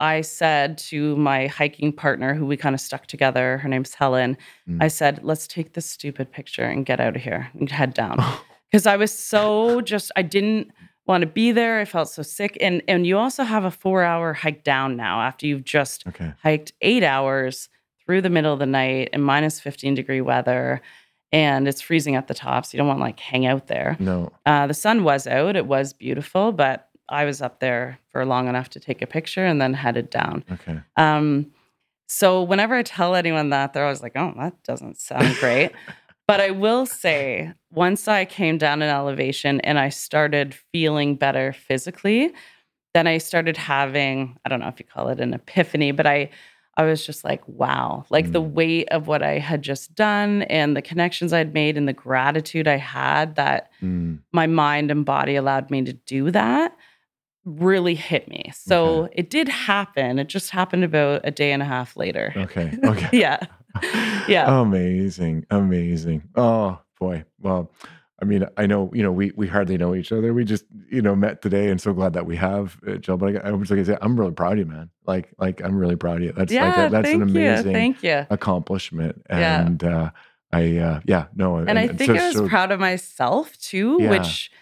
I 0.00 0.20
said 0.22 0.78
to 0.90 1.16
my 1.16 1.46
hiking 1.46 1.92
partner, 1.92 2.34
who 2.34 2.46
we 2.46 2.56
kind 2.56 2.74
of 2.74 2.80
stuck 2.80 3.06
together, 3.06 3.58
her 3.58 3.68
name's 3.68 3.94
Helen, 3.94 4.36
Mm. 4.68 4.82
I 4.82 4.88
said, 4.88 5.20
let's 5.22 5.46
take 5.46 5.72
this 5.74 5.86
stupid 5.86 6.32
picture 6.32 6.64
and 6.64 6.84
get 6.86 7.00
out 7.00 7.16
of 7.16 7.22
here 7.22 7.50
and 7.58 7.70
head 7.70 7.94
down. 7.94 8.16
Because 8.70 8.86
I 8.86 8.96
was 8.96 9.12
so 9.12 9.82
just, 9.82 10.10
I 10.16 10.22
didn't 10.22 10.70
want 11.06 11.20
to 11.20 11.26
be 11.26 11.52
there. 11.52 11.78
I 11.78 11.84
felt 11.84 12.08
so 12.08 12.22
sick. 12.22 12.56
And 12.58 12.82
and 12.88 13.06
you 13.06 13.18
also 13.18 13.44
have 13.44 13.64
a 13.66 13.70
four 13.70 14.02
hour 14.02 14.32
hike 14.32 14.64
down 14.64 14.96
now 14.96 15.20
after 15.20 15.46
you've 15.46 15.64
just 15.64 16.06
okay. 16.06 16.32
hiked 16.42 16.72
eight 16.80 17.02
hours 17.02 17.68
through 18.00 18.22
the 18.22 18.30
middle 18.30 18.50
of 18.52 18.58
the 18.60 18.64
night 18.66 19.10
in 19.12 19.20
minus 19.20 19.60
15 19.60 19.94
degree 19.94 20.22
weather. 20.22 20.80
And 21.32 21.66
it's 21.66 21.80
freezing 21.80 22.14
at 22.14 22.28
the 22.28 22.34
top. 22.34 22.66
So 22.66 22.74
you 22.74 22.78
don't 22.78 22.88
want 22.88 22.98
to 22.98 23.04
like 23.04 23.20
hang 23.20 23.46
out 23.46 23.66
there. 23.66 23.96
No. 23.98 24.30
Uh, 24.44 24.66
the 24.66 24.74
sun 24.74 25.02
was 25.02 25.26
out. 25.26 25.56
It 25.56 25.66
was 25.66 25.94
beautiful, 25.94 26.52
but 26.52 26.88
I 27.08 27.24
was 27.24 27.42
up 27.42 27.60
there 27.60 27.98
for 28.10 28.24
long 28.24 28.48
enough 28.48 28.70
to 28.70 28.80
take 28.80 29.02
a 29.02 29.06
picture 29.06 29.44
and 29.44 29.60
then 29.60 29.74
headed 29.74 30.10
down. 30.10 30.44
Okay. 30.50 30.80
Um, 30.96 31.52
so 32.08 32.42
whenever 32.42 32.74
I 32.74 32.82
tell 32.82 33.14
anyone 33.14 33.50
that, 33.50 33.72
they're 33.72 33.84
always 33.84 34.02
like, 34.02 34.12
"Oh, 34.16 34.34
that 34.36 34.62
doesn't 34.64 35.00
sound 35.00 35.36
great." 35.38 35.72
but 36.26 36.40
I 36.40 36.50
will 36.50 36.84
say, 36.86 37.52
once 37.70 38.08
I 38.08 38.24
came 38.24 38.58
down 38.58 38.82
in 38.82 38.88
elevation 38.88 39.60
and 39.60 39.78
I 39.78 39.88
started 39.88 40.54
feeling 40.72 41.16
better 41.16 41.52
physically, 41.52 42.32
then 42.94 43.06
I 43.06 43.18
started 43.18 43.56
having 43.56 44.38
I 44.44 44.48
don't 44.48 44.60
know 44.60 44.68
if 44.68 44.78
you 44.78 44.84
call 44.84 45.08
it 45.08 45.20
an 45.20 45.34
epiphany, 45.34 45.92
but 45.92 46.06
I 46.06 46.30
I 46.76 46.84
was 46.84 47.04
just 47.04 47.22
like, 47.22 47.46
wow, 47.46 48.06
like 48.08 48.32
the 48.32 48.40
Mm. 48.42 48.52
weight 48.52 48.88
of 48.90 49.06
what 49.06 49.22
I 49.22 49.38
had 49.38 49.60
just 49.62 49.94
done 49.94 50.42
and 50.44 50.74
the 50.76 50.80
connections 50.82 51.32
I'd 51.32 51.52
made 51.52 51.76
and 51.76 51.86
the 51.86 51.92
gratitude 51.92 52.66
I 52.66 52.76
had 52.76 53.36
that 53.36 53.70
Mm. 53.82 54.20
my 54.32 54.46
mind 54.46 54.90
and 54.90 55.04
body 55.04 55.36
allowed 55.36 55.70
me 55.70 55.82
to 55.84 55.92
do 55.92 56.30
that 56.30 56.74
really 57.44 57.94
hit 57.96 58.28
me. 58.28 58.52
So 58.54 59.08
it 59.12 59.28
did 59.28 59.48
happen. 59.48 60.18
It 60.20 60.28
just 60.28 60.50
happened 60.50 60.84
about 60.84 61.22
a 61.24 61.30
day 61.32 61.50
and 61.52 61.60
a 61.60 61.66
half 61.66 61.96
later. 61.96 62.32
Okay. 62.36 62.78
Okay. 62.84 63.08
yeah. 63.18 63.38
Yeah. 64.28 64.60
Amazing. 64.60 65.44
Amazing. 65.50 66.22
Oh 66.36 66.78
boy. 67.00 67.24
Well, 67.40 67.70
I 68.22 68.24
mean, 68.24 68.46
I 68.56 68.66
know, 68.66 68.88
you 68.94 69.02
know, 69.02 69.10
we 69.10 69.32
we 69.34 69.48
hardly 69.48 69.76
know 69.76 69.94
each 69.96 70.12
other. 70.12 70.32
We 70.32 70.44
just, 70.44 70.64
you 70.88 71.02
know, 71.02 71.16
met 71.16 71.42
today 71.42 71.68
and 71.70 71.80
so 71.80 71.92
glad 71.92 72.12
that 72.12 72.24
we 72.24 72.36
have, 72.36 72.78
uh, 72.86 72.94
Jill. 72.94 73.16
But 73.16 73.44
I, 73.44 73.48
I 73.48 73.50
was 73.50 73.68
like 73.68 73.80
I 73.80 73.82
said, 73.82 73.98
I'm 74.00 74.18
really 74.18 74.30
proud 74.32 74.52
of 74.52 74.58
you, 74.60 74.66
man. 74.66 74.90
Like, 75.06 75.30
like 75.38 75.60
I'm 75.62 75.76
really 75.76 75.96
proud 75.96 76.18
of 76.18 76.22
you. 76.22 76.32
That's 76.32 76.52
yeah. 76.52 76.66
like 76.68 76.76
a, 76.76 76.90
that's 76.90 77.08
thank 77.08 77.16
an 77.16 77.28
amazing 77.28 77.66
you. 77.66 77.72
Thank 77.72 78.02
you. 78.04 78.26
accomplishment. 78.30 79.22
Yeah. 79.28 79.66
And 79.66 79.82
uh 79.82 80.10
I 80.52 80.76
uh 80.78 81.00
yeah, 81.04 81.26
no. 81.34 81.56
And 81.56 81.78
I 81.78 81.88
think 81.88 82.12
so- 82.12 82.16
I 82.16 82.26
was 82.28 82.36
so- 82.36 82.48
proud 82.48 82.70
of 82.70 82.78
myself 82.78 83.58
too, 83.58 83.98
Yeah. 84.00 84.10
which 84.10 84.52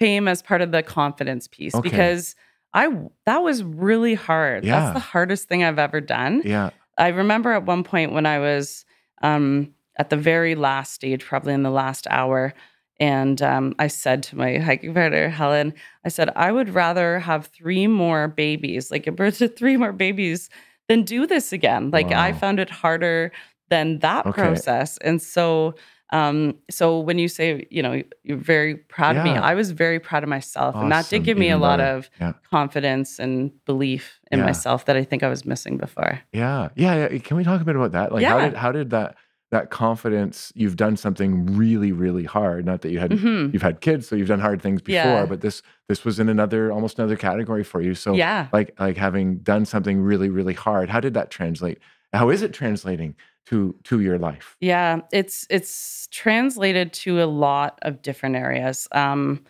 came 0.00 0.26
as 0.26 0.42
part 0.42 0.60
of 0.60 0.72
the 0.72 0.82
confidence 0.82 1.46
piece 1.46 1.74
Okay. 1.74 1.88
because 1.88 2.34
I 2.72 2.88
that 3.26 3.44
was 3.44 3.62
really 3.62 4.14
hard. 4.14 4.64
Yeah. 4.64 4.80
That's 4.80 4.94
the 4.94 5.00
hardest 5.00 5.48
thing 5.48 5.62
I've 5.62 5.78
ever 5.78 6.00
done. 6.00 6.42
Yeah. 6.44 6.70
I 6.98 7.08
remember 7.08 7.52
at 7.52 7.64
one 7.64 7.84
point 7.84 8.12
when 8.12 8.26
I 8.26 8.40
was 8.40 8.84
um, 9.22 9.72
at 9.96 10.10
the 10.10 10.16
very 10.16 10.56
last 10.56 10.92
stage, 10.92 11.24
probably 11.24 11.54
in 11.54 11.62
the 11.62 11.70
last 11.70 12.08
hour, 12.10 12.54
and 13.00 13.40
um, 13.42 13.74
I 13.78 13.88
said 13.88 14.22
to 14.24 14.36
my 14.36 14.58
hiking 14.58 14.94
partner, 14.94 15.28
Helen, 15.28 15.74
I 16.04 16.08
said, 16.08 16.30
I 16.36 16.52
would 16.52 16.70
rather 16.70 17.18
have 17.18 17.46
three 17.46 17.86
more 17.86 18.28
babies, 18.28 18.90
like 18.90 19.06
a 19.06 19.12
birth 19.12 19.38
to 19.38 19.48
three 19.48 19.76
more 19.76 19.92
babies, 19.92 20.48
than 20.88 21.02
do 21.02 21.26
this 21.26 21.52
again. 21.52 21.90
Like 21.90 22.12
I 22.12 22.32
found 22.32 22.60
it 22.60 22.70
harder 22.70 23.32
than 23.70 23.98
that 24.00 24.26
Okay. 24.26 24.40
process. 24.42 24.98
And 24.98 25.20
so, 25.20 25.74
um, 26.12 26.56
so 26.70 27.00
when 27.00 27.18
you 27.18 27.26
say, 27.28 27.66
you 27.70 27.82
know, 27.82 28.02
you're 28.22 28.36
very 28.36 28.76
proud 28.76 29.16
of 29.16 29.24
me, 29.24 29.36
I 29.36 29.54
was 29.54 29.70
very 29.72 29.98
proud 29.98 30.22
of 30.22 30.28
myself. 30.28 30.76
And 30.76 30.92
that 30.92 31.08
did 31.08 31.24
give 31.24 31.38
me 31.38 31.48
a 31.50 31.56
lot 31.58 31.80
of 31.80 32.10
Yeah. 32.20 32.34
confidence 32.50 33.18
and 33.18 33.50
belief 33.64 34.20
in 34.30 34.38
Yeah. 34.40 34.44
myself 34.44 34.84
that 34.84 34.96
I 34.96 35.02
think 35.02 35.22
I 35.22 35.28
was 35.28 35.44
missing 35.44 35.78
before. 35.78 36.20
Yeah, 36.32 36.68
yeah, 36.76 37.08
yeah. 37.10 37.18
Can 37.18 37.36
we 37.38 37.42
talk 37.44 37.60
a 37.60 37.64
bit 37.64 37.74
about 37.74 37.92
that? 37.92 38.12
Like, 38.12 38.26
how 38.26 38.38
did 38.40 38.54
how 38.54 38.70
did 38.70 38.90
that 38.90 39.16
that 39.54 39.70
confidence? 39.70 40.52
You've 40.54 40.76
done 40.76 40.96
something 40.96 41.46
really, 41.56 41.90
really 41.92 42.24
hard. 42.24 42.64
Not 42.66 42.82
that 42.82 42.90
you 42.92 42.98
had 43.00 43.10
Mhm. 43.12 43.52
you've 43.52 43.62
had 43.62 43.80
kids, 43.80 44.06
so 44.08 44.16
you've 44.16 44.28
done 44.28 44.40
hard 44.40 44.60
things 44.60 44.82
before. 44.82 45.02
Yeah. 45.22 45.26
But 45.26 45.40
this 45.40 45.62
this 45.88 46.04
was 46.04 46.20
in 46.20 46.28
another 46.28 46.70
almost 46.70 46.98
another 46.98 47.16
category 47.16 47.64
for 47.64 47.80
you. 47.80 47.94
So, 47.94 48.14
yeah. 48.14 48.48
like 48.52 48.74
like 48.78 48.96
having 48.96 49.38
done 49.38 49.64
something 49.64 50.00
really, 50.00 50.28
really 50.28 50.54
hard. 50.54 50.90
How 50.90 51.00
did 51.00 51.14
that 51.14 51.30
translate? 51.30 51.78
How 52.12 52.30
is 52.30 52.42
it 52.42 52.52
translating 52.52 53.14
to 53.46 53.74
to 53.84 54.00
your 54.00 54.18
life? 54.18 54.56
Yeah, 54.60 55.00
it's 55.12 55.46
it's 55.50 56.06
translated 56.10 56.92
to 57.04 57.22
a 57.22 57.26
lot 57.26 57.78
of 57.82 58.02
different 58.02 58.36
areas. 58.36 58.88
Um, 58.92 59.44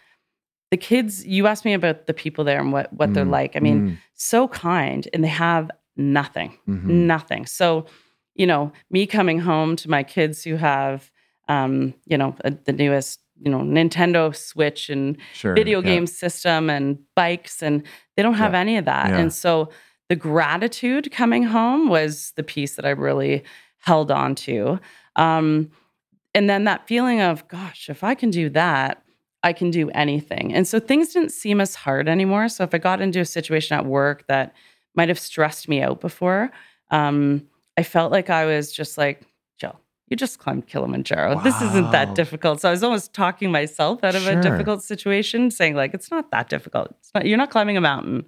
the 0.71 0.77
kids, 0.79 1.25
you 1.27 1.47
asked 1.47 1.65
me 1.65 1.75
about 1.75 2.07
the 2.07 2.15
people 2.15 2.43
there 2.45 2.61
and 2.61 2.73
what 2.73 2.93
what 2.93 3.15
they're 3.15 3.25
Mm, 3.27 3.31
like. 3.41 3.57
I 3.57 3.61
mean, 3.61 3.99
so 4.15 4.49
kind, 4.49 5.07
and 5.13 5.23
they 5.23 5.29
have 5.29 5.71
nothing, 5.97 6.59
mm, 6.69 6.83
mhm. 6.83 7.07
nothing. 7.07 7.47
So, 7.47 7.87
you 8.35 8.47
know, 8.47 8.73
me 8.91 9.07
coming 9.07 9.39
home 9.39 9.77
to 9.77 9.91
my 9.91 10.03
kids 10.03 10.43
who 10.45 10.57
have, 10.57 11.11
um, 11.49 11.95
you 12.07 12.19
know, 12.19 12.35
uh, 12.45 12.51
the 12.65 12.73
newest, 12.73 13.21
you 13.41 13.51
know, 13.51 13.61
Nintendo 13.61 14.35
Switch 14.35 14.91
and 14.91 15.17
sure, 15.35 15.55
video 15.55 15.81
yeah. 15.81 15.87
game 15.87 16.07
system 16.07 16.71
and 16.71 16.99
bikes 17.15 17.63
and 17.63 17.83
they 18.17 18.23
don't 18.23 18.35
have 18.35 18.53
Yeah. 18.53 18.61
any 18.61 18.77
of 18.77 18.85
that 18.87 19.09
Yeah. 19.11 19.19
and 19.19 19.33
so 19.33 19.71
the 20.09 20.17
gratitude 20.17 21.11
coming 21.11 21.45
home 21.45 21.89
was 21.89 22.33
the 22.37 22.43
piece 22.43 22.77
that 22.77 22.85
i 22.85 22.91
really 22.91 23.43
held 23.79 24.11
on 24.11 24.35
to 24.35 24.79
um, 25.17 25.71
and 26.35 26.49
then 26.51 26.65
that 26.65 26.87
feeling 26.87 27.21
of 27.21 27.49
gosh 27.49 27.89
if 27.89 28.05
i 28.05 28.15
can 28.15 28.31
do 28.31 28.49
that 28.51 29.01
I 29.43 29.53
can 29.53 29.71
do 29.71 29.91
anything. 29.91 30.55
And 30.55 30.67
so 30.67 30.81
things 30.81 31.13
didn't 31.13 31.31
seem 31.31 31.61
as 31.61 31.75
hard 31.75 32.09
anymore. 32.09 32.49
So 32.49 32.65
if 32.65 32.73
I 32.75 32.79
got 32.79 33.03
into 33.03 33.21
a 33.21 33.27
situation 33.27 33.77
at 33.77 33.85
work 33.85 34.27
that 34.27 34.55
might 34.95 35.11
have 35.11 35.19
stressed 35.19 35.69
me 35.69 35.83
out 35.83 36.01
before, 36.01 36.51
um, 36.91 37.47
I 37.77 37.83
felt 37.83 38.13
like 38.13 38.31
I 38.31 38.45
was 38.45 38.73
just 38.73 38.97
like, 38.97 39.23
Jill, 39.59 39.79
you 40.09 40.17
just 40.17 40.39
climbed 40.39 40.67
Kilimanjaro. 40.67 41.37
Wow. 41.37 41.43
This 41.43 41.61
isn't 41.61 41.91
that 41.93 42.15
difficult. 42.15 42.61
So 42.61 42.69
I 42.69 42.73
was 42.73 42.83
almost 42.83 43.13
talking 43.13 43.51
myself 43.51 44.05
out 44.05 44.15
of 44.15 44.23
sure. 44.23 44.39
a 44.39 44.43
difficult 44.43 44.83
situation, 44.83 45.51
saying 45.51 45.75
like, 45.75 45.95
it's 45.95 46.11
not 46.11 46.31
that 46.31 46.49
difficult. 46.49 46.95
It's 47.01 47.11
not. 47.15 47.27
You're 47.27 47.39
not 47.39 47.51
climbing 47.51 47.77
a 47.77 47.81
mountain. 47.81 48.27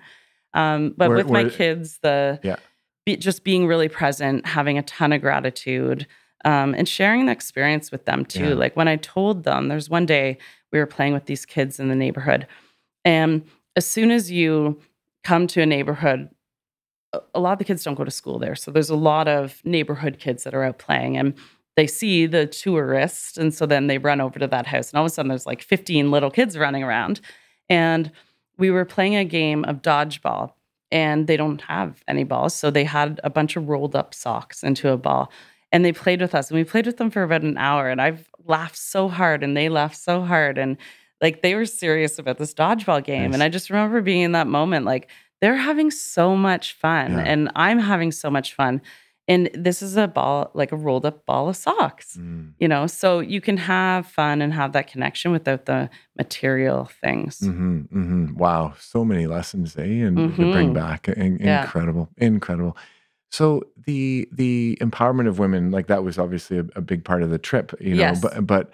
Um, 0.55 0.95
but 0.97 1.11
with 1.11 1.29
my 1.31 1.49
kids, 1.49 1.99
the 1.99 2.41
yeah. 2.43 2.57
Be, 3.05 3.17
just 3.17 3.45
being 3.45 3.69
really 3.69 3.89
present, 3.89 4.47
having 4.47 4.79
a 4.79 4.83
ton 4.83 5.13
of 5.13 5.21
gratitude, 5.21 6.09
um, 6.45 6.75
and 6.75 6.89
sharing 6.89 7.27
the 7.27 7.33
experience 7.33 7.93
with 7.93 8.05
them 8.05 8.25
too. 8.25 8.49
Yeah. 8.49 8.55
Like 8.55 8.77
when 8.77 8.89
I 8.89 8.97
told 8.97 9.45
them, 9.45 9.69
there's 9.69 9.89
one 9.89 10.07
day 10.07 10.39
we 10.73 10.81
were 10.81 10.87
playing 10.87 11.13
with 11.13 11.27
these 11.27 11.47
kids 11.47 11.79
in 11.79 11.89
the 11.89 11.95
neighborhood. 11.95 12.49
And 13.05 13.45
as 13.77 13.87
soon 13.87 14.11
as 14.11 14.33
you 14.33 14.81
come 15.23 15.47
to 15.49 15.61
a 15.61 15.67
neighborhood, 15.67 16.31
a 17.35 17.41
lot 17.41 17.53
of 17.53 17.59
the 17.59 17.65
kids 17.65 17.85
don't 17.85 17.95
go 17.95 18.05
to 18.05 18.11
school 18.11 18.39
there. 18.39 18.55
So 18.55 18.71
there's 18.71 18.91
a 18.91 18.97
lot 18.97 19.29
of 19.29 19.61
neighborhood 19.65 20.19
kids 20.19 20.45
that 20.45 20.55
are 20.55 20.65
out 20.65 20.79
playing 20.79 21.17
and 21.17 21.35
they 21.77 21.87
see 21.87 22.27
the 22.27 22.47
tourist. 22.47 23.37
And 23.37 23.53
so 23.53 23.67
then 23.67 23.87
they 23.87 23.99
run 23.99 24.21
over 24.21 24.39
to 24.39 24.47
that 24.47 24.67
house. 24.67 24.91
And 24.91 24.99
all 24.99 25.05
of 25.05 25.11
a 25.11 25.15
sudden 25.15 25.29
there's 25.29 25.47
like 25.47 25.63
15 25.63 26.11
little 26.11 26.31
kids 26.31 26.57
running 26.57 26.83
around. 26.83 27.21
And 27.69 28.11
we 28.57 28.71
were 28.71 28.85
playing 28.85 29.17
a 29.17 29.25
game 29.25 29.65
of 29.65 29.83
dodgeball 29.83 30.53
and 30.91 31.27
they 31.27 31.37
don't 31.37 31.61
have 31.63 32.03
any 32.09 32.25
balls. 32.25 32.55
So 32.55 32.71
they 32.71 32.85
had 32.85 33.21
a 33.25 33.31
bunch 33.31 33.57
of 33.57 33.69
rolled 33.69 33.95
up 33.95 34.15
socks 34.15 34.63
into 34.63 34.91
a 34.91 34.97
ball 34.97 35.31
and 35.73 35.85
they 35.85 35.93
played 35.93 36.21
with 36.21 36.35
us 36.35 36.51
and 36.51 36.57
we 36.57 36.65
played 36.65 36.87
with 36.87 36.97
them 36.97 37.11
for 37.11 37.23
about 37.23 37.43
an 37.43 37.59
hour 37.59 37.89
and 37.89 38.01
i've 38.01 38.29
laughed 38.47 38.77
so 38.77 39.09
hard 39.09 39.43
and 39.43 39.57
they 39.57 39.69
laughed 39.69 39.97
so 39.97 40.23
hard 40.23 40.59
and 40.59 40.77
like 41.21 41.43
they 41.43 41.55
were 41.55 41.67
serious 41.67 42.19
about 42.19 42.39
this 42.39 42.55
dodgeball 42.55 43.03
game 43.03 43.31
nice. 43.31 43.35
and 43.35 43.43
i 43.43 43.49
just 43.49 43.71
remember 43.71 44.01
being 44.01 44.23
in 44.23 44.33
that 44.33 44.47
moment 44.47 44.85
like 44.87 45.09
they're 45.41 45.57
having 45.57 45.91
so 45.91 46.37
much 46.37 46.75
fun 46.75 47.13
yeah. 47.13 47.25
and 47.27 47.51
i'm 47.55 47.79
having 47.79 48.13
so 48.13 48.31
much 48.31 48.55
fun 48.55 48.81
and 49.29 49.51
this 49.55 49.83
is 49.83 49.97
a 49.97 50.07
ball 50.07 50.51
like 50.55 50.71
a 50.73 50.77
rolled 50.77 51.05
up 51.05 51.27
ball 51.27 51.49
of 51.49 51.57
socks 51.57 52.17
mm. 52.19 52.53
you 52.59 52.69
know 52.69 52.87
so 52.87 53.21
you 53.21 53.41
can 53.41 53.57
have 53.57 54.07
fun 54.07 54.41
and 54.41 54.53
have 54.53 54.73
that 54.73 54.87
connection 54.87 55.33
without 55.33 55.67
the 55.67 55.89
material 56.17 56.91
things 57.01 57.41
mm-hmm, 57.41 57.81
mm-hmm. 57.81 58.35
wow 58.37 58.75
so 58.79 59.05
many 59.05 59.27
lessons 59.27 59.77
eh 59.77 59.83
and 59.83 60.17
mm-hmm. 60.17 60.43
to 60.43 60.53
bring 60.53 60.73
back 60.73 61.09
in- 61.09 61.41
incredible 61.41 62.09
yeah. 62.17 62.27
incredible 62.27 62.77
so 63.31 63.63
the 63.85 64.29
the 64.33 64.79
empowerment 64.81 65.29
of 65.29 65.39
women, 65.39 65.71
like 65.71 65.89
that 65.89 66.05
was 66.05 66.19
obviously 66.19 66.59
a, 66.59 66.65
a 66.77 66.81
big 66.81 67.05
part 67.05 67.23
of 67.23 67.31
the 67.31 67.39
trip, 67.39 67.75
you 67.81 67.95
know. 67.95 68.01
Yes. 68.01 68.21
But 68.21 68.47
but 68.47 68.71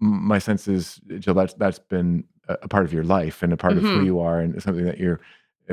my 0.00 0.38
sense 0.38 0.66
is, 0.66 1.00
Jill, 1.18 1.34
that's 1.34 1.54
that's 1.54 1.78
been 1.78 2.24
a 2.48 2.68
part 2.68 2.84
of 2.84 2.92
your 2.92 3.04
life 3.04 3.42
and 3.42 3.52
a 3.52 3.56
part 3.56 3.74
mm-hmm. 3.74 3.84
of 3.84 3.90
who 3.92 3.96
mm-hmm. 3.98 4.06
you 4.06 4.20
are, 4.20 4.40
and 4.40 4.60
something 4.62 4.84
that 4.84 4.98
you're 4.98 5.20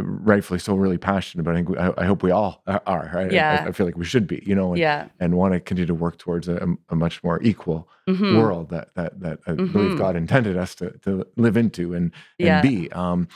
rightfully 0.03 0.59
so 0.59 0.75
really 0.75 0.97
passionate 0.97 1.41
about. 1.41 1.55
I 1.55 1.63
think 1.63 1.77
I, 1.77 2.03
I 2.03 2.05
hope 2.05 2.23
we 2.23 2.31
all 2.31 2.63
are. 2.67 3.11
Right? 3.13 3.31
Yeah. 3.31 3.63
I, 3.65 3.69
I, 3.69 3.71
feel 3.71 3.85
like 3.85 3.97
we 3.97 4.05
should 4.05 4.27
be, 4.27 4.43
you 4.45 4.55
know, 4.55 4.69
and, 4.69 4.79
yeah. 4.79 5.07
and 5.19 5.35
want 5.35 5.53
to 5.53 5.59
continue 5.59 5.85
to 5.87 5.93
work 5.93 6.17
towards 6.17 6.47
a, 6.47 6.67
a 6.89 6.95
much 6.95 7.23
more 7.23 7.41
equal 7.43 7.87
mm-hmm. 8.07 8.37
world 8.37 8.69
that 8.69 8.93
that 8.95 9.19
that 9.19 9.39
I 9.47 9.51
mm-hmm. 9.51 9.71
believe 9.71 9.97
God 9.97 10.15
intended 10.15 10.57
us 10.57 10.75
to 10.75 10.91
to 10.99 11.25
live 11.35 11.57
into 11.57 11.93
and 11.93 12.11
and 12.39 12.47
yeah. 12.47 12.61
be. 12.61 12.91
Um, 12.91 13.27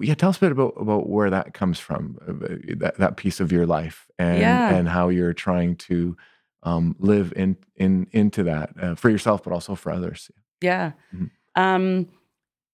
yeah, 0.00 0.14
tell 0.14 0.30
us 0.30 0.36
a 0.36 0.40
bit 0.40 0.52
about 0.52 0.74
about 0.80 1.08
where 1.08 1.30
that 1.30 1.52
comes 1.52 1.80
from, 1.80 2.18
uh, 2.28 2.76
that 2.76 2.96
that 2.98 3.16
piece 3.16 3.40
of 3.40 3.50
your 3.50 3.66
life, 3.66 4.06
and 4.18 4.38
yeah. 4.38 4.74
and 4.74 4.88
how 4.88 5.08
you're 5.08 5.32
trying 5.32 5.74
to 5.76 6.16
um, 6.62 6.94
live 7.00 7.32
in 7.34 7.56
in 7.76 8.06
into 8.12 8.44
that 8.44 8.70
uh, 8.80 8.94
for 8.94 9.10
yourself, 9.10 9.42
but 9.42 9.52
also 9.52 9.74
for 9.74 9.90
others. 9.90 10.30
Yeah, 10.60 10.92
mm-hmm. 11.12 11.26
um, 11.60 12.08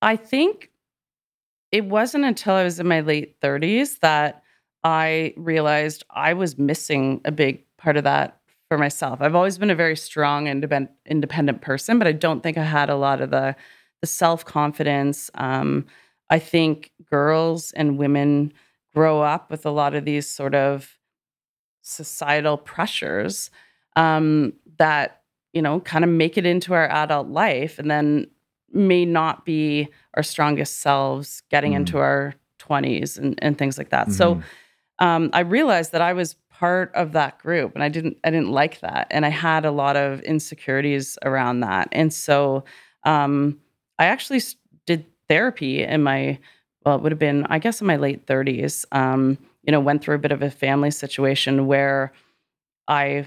I 0.02 0.16
think 0.16 0.70
it 1.74 1.86
wasn't 1.86 2.24
until 2.24 2.54
I 2.54 2.62
was 2.62 2.78
in 2.78 2.86
my 2.86 3.00
late 3.00 3.40
30s 3.40 3.98
that 3.98 4.44
I 4.84 5.34
realized 5.36 6.04
I 6.08 6.32
was 6.32 6.56
missing 6.56 7.20
a 7.24 7.32
big 7.32 7.64
part 7.78 7.96
of 7.96 8.04
that 8.04 8.38
for 8.68 8.78
myself. 8.78 9.20
I've 9.20 9.34
always 9.34 9.58
been 9.58 9.70
a 9.70 9.74
very 9.74 9.96
strong, 9.96 10.46
independent 10.46 10.92
independent 11.04 11.62
person, 11.62 11.98
but 11.98 12.06
I 12.06 12.12
don't 12.12 12.44
think 12.44 12.56
I 12.56 12.62
had 12.62 12.90
a 12.90 12.94
lot 12.94 13.20
of 13.20 13.30
the 13.30 13.56
the 14.02 14.06
self 14.06 14.44
confidence. 14.44 15.32
Um, 15.34 15.86
I 16.30 16.38
think 16.38 16.92
girls 17.10 17.72
and 17.72 17.98
women 17.98 18.52
grow 18.94 19.20
up 19.22 19.50
with 19.50 19.66
a 19.66 19.70
lot 19.70 19.96
of 19.96 20.04
these 20.04 20.28
sort 20.28 20.54
of 20.54 20.96
societal 21.82 22.56
pressures 22.56 23.50
um, 23.96 24.52
that 24.78 25.22
you 25.52 25.60
know 25.60 25.80
kind 25.80 26.04
of 26.04 26.10
make 26.10 26.38
it 26.38 26.46
into 26.46 26.72
our 26.72 26.88
adult 26.88 27.26
life 27.26 27.80
and 27.80 27.90
then 27.90 28.28
may 28.74 29.04
not 29.04 29.44
be 29.44 29.88
our 30.14 30.22
strongest 30.22 30.80
selves 30.80 31.42
getting 31.50 31.72
mm. 31.72 31.76
into 31.76 31.98
our 31.98 32.34
20s 32.58 33.18
and, 33.18 33.38
and 33.42 33.58
things 33.58 33.78
like 33.78 33.90
that 33.90 34.08
mm-hmm. 34.08 34.16
so 34.16 34.42
um, 34.98 35.30
i 35.32 35.40
realized 35.40 35.92
that 35.92 36.02
i 36.02 36.12
was 36.12 36.34
part 36.50 36.92
of 36.94 37.12
that 37.12 37.38
group 37.38 37.74
and 37.74 37.82
i 37.82 37.88
didn't 37.88 38.16
i 38.24 38.30
didn't 38.30 38.50
like 38.50 38.80
that 38.80 39.06
and 39.10 39.26
i 39.26 39.28
had 39.28 39.64
a 39.64 39.70
lot 39.70 39.96
of 39.96 40.20
insecurities 40.20 41.18
around 41.24 41.60
that 41.60 41.88
and 41.92 42.12
so 42.12 42.64
um, 43.04 43.58
i 43.98 44.06
actually 44.06 44.40
did 44.86 45.04
therapy 45.28 45.82
in 45.82 46.02
my 46.02 46.38
well, 46.84 46.96
it 46.96 47.02
would 47.02 47.12
have 47.12 47.18
been, 47.18 47.46
I 47.48 47.58
guess, 47.58 47.80
in 47.80 47.86
my 47.86 47.96
late 47.96 48.26
30s. 48.26 48.84
Um, 48.92 49.38
you 49.62 49.72
know, 49.72 49.80
went 49.80 50.02
through 50.02 50.16
a 50.16 50.18
bit 50.18 50.32
of 50.32 50.42
a 50.42 50.50
family 50.50 50.90
situation 50.90 51.66
where 51.66 52.12
I, 52.86 53.26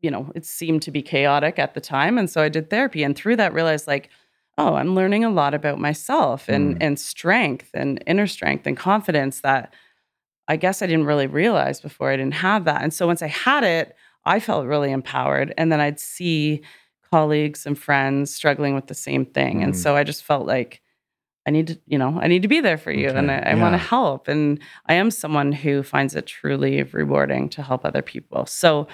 you 0.00 0.10
know, 0.10 0.32
it 0.34 0.44
seemed 0.44 0.82
to 0.82 0.90
be 0.90 1.02
chaotic 1.02 1.58
at 1.58 1.74
the 1.74 1.80
time. 1.80 2.18
And 2.18 2.28
so 2.28 2.42
I 2.42 2.48
did 2.48 2.68
therapy. 2.68 3.04
And 3.04 3.14
through 3.14 3.36
that, 3.36 3.52
realized 3.52 3.86
like, 3.86 4.10
oh, 4.58 4.74
I'm 4.74 4.94
learning 4.94 5.24
a 5.24 5.30
lot 5.30 5.54
about 5.54 5.78
myself 5.78 6.48
and, 6.48 6.74
mm. 6.74 6.78
and 6.80 6.98
strength 6.98 7.70
and 7.72 8.02
inner 8.06 8.26
strength 8.26 8.66
and 8.66 8.76
confidence 8.76 9.40
that 9.40 9.72
I 10.48 10.56
guess 10.56 10.82
I 10.82 10.86
didn't 10.86 11.06
really 11.06 11.26
realize 11.26 11.80
before 11.80 12.10
I 12.10 12.16
didn't 12.16 12.34
have 12.34 12.64
that. 12.64 12.82
And 12.82 12.92
so 12.92 13.06
once 13.06 13.22
I 13.22 13.28
had 13.28 13.64
it, 13.64 13.96
I 14.24 14.40
felt 14.40 14.66
really 14.66 14.90
empowered. 14.90 15.54
And 15.56 15.70
then 15.70 15.80
I'd 15.80 16.00
see 16.00 16.62
colleagues 17.10 17.66
and 17.66 17.78
friends 17.78 18.34
struggling 18.34 18.74
with 18.74 18.86
the 18.86 18.94
same 18.94 19.24
thing. 19.24 19.60
Mm. 19.60 19.64
And 19.64 19.76
so 19.76 19.96
I 19.96 20.04
just 20.04 20.24
felt 20.24 20.46
like 20.46 20.82
I 21.46 21.50
need 21.50 21.68
to, 21.68 21.80
you 21.86 21.98
know, 21.98 22.18
I 22.20 22.28
need 22.28 22.42
to 22.42 22.48
be 22.48 22.60
there 22.60 22.76
for 22.76 22.92
you 22.92 23.08
okay. 23.08 23.18
and 23.18 23.30
I, 23.30 23.38
I 23.38 23.54
yeah. 23.54 23.62
want 23.62 23.74
to 23.74 23.78
help. 23.78 24.28
And 24.28 24.60
I 24.86 24.94
am 24.94 25.10
someone 25.10 25.52
who 25.52 25.82
finds 25.82 26.14
it 26.14 26.26
truly 26.26 26.82
rewarding 26.82 27.48
to 27.50 27.62
help 27.62 27.84
other 27.84 28.02
people. 28.02 28.46
So, 28.46 28.88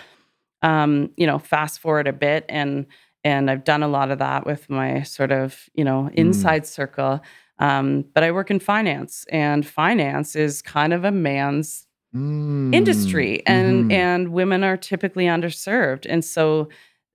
um, 0.62 1.10
you 1.16 1.26
know, 1.26 1.38
fast 1.38 1.80
forward 1.80 2.06
a 2.06 2.12
bit 2.12 2.44
and 2.48 2.86
and 3.26 3.50
I've 3.50 3.64
done 3.64 3.82
a 3.82 3.88
lot 3.88 4.12
of 4.12 4.20
that 4.20 4.46
with 4.46 4.70
my 4.70 5.02
sort 5.02 5.32
of, 5.32 5.68
you 5.74 5.82
know, 5.82 6.08
mm. 6.12 6.14
inside 6.14 6.62
mm. 6.62 6.66
circle. 6.66 7.20
Um, 7.58 8.04
but 8.14 8.22
I 8.22 8.30
work 8.30 8.52
in 8.52 8.60
finance 8.60 9.26
and 9.30 9.66
finance 9.66 10.36
is 10.36 10.62
kind 10.62 10.92
of 10.92 11.02
a 11.02 11.10
man's 11.10 11.88
mm. 12.14 12.72
industry 12.72 13.42
and 13.44 13.86
mm-hmm. 13.86 13.90
and 13.90 14.28
women 14.28 14.62
are 14.62 14.76
typically 14.76 15.24
underserved. 15.24 16.06
And 16.08 16.24
so 16.24 16.68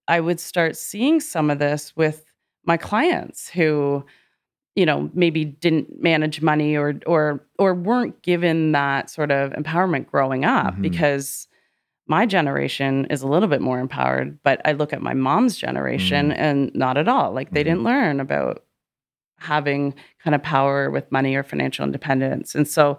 I 0.10 0.20
would 0.20 0.42
start 0.42 0.76
seeing 0.76 1.22
some 1.22 1.50
of 1.50 1.60
this 1.60 1.96
with 1.96 2.26
my 2.66 2.76
clients 2.76 3.50
who, 3.50 4.04
you 4.76 4.86
know, 4.86 5.10
maybe 5.14 5.46
didn't 5.46 6.02
manage 6.04 6.42
money 6.42 6.76
or 6.76 6.96
or 7.06 7.48
or 7.58 7.74
weren't 7.74 8.22
given 8.22 8.74
that 8.74 9.10
sort 9.10 9.32
of 9.32 9.54
empowerment 9.54 10.08
growing 10.08 10.44
up 10.44 10.74
mm-hmm. 10.74 10.82
because 10.82 11.48
my 12.12 12.26
generation 12.26 13.06
is 13.06 13.22
a 13.22 13.28
little 13.28 13.48
bit 13.48 13.62
more 13.62 13.80
empowered, 13.80 14.38
but 14.44 14.60
I 14.66 14.74
look 14.74 14.92
at 14.92 15.02
my 15.02 15.14
mom's 15.14 15.56
generation 15.56 16.30
mm-hmm. 16.30 16.42
and 16.42 16.76
not 16.76 16.98
at 16.98 17.08
all. 17.08 17.32
Like 17.32 17.52
they 17.52 17.62
mm-hmm. 17.62 17.70
didn't 17.70 17.84
learn 17.84 18.20
about 18.20 18.66
having 19.38 19.96
kind 20.22 20.36
of 20.36 20.44
power 20.44 20.92
with 20.92 21.10
money 21.10 21.36
or 21.36 21.44
financial 21.44 21.86
independence. 21.86 22.54
And 22.54 22.68
so 22.68 22.98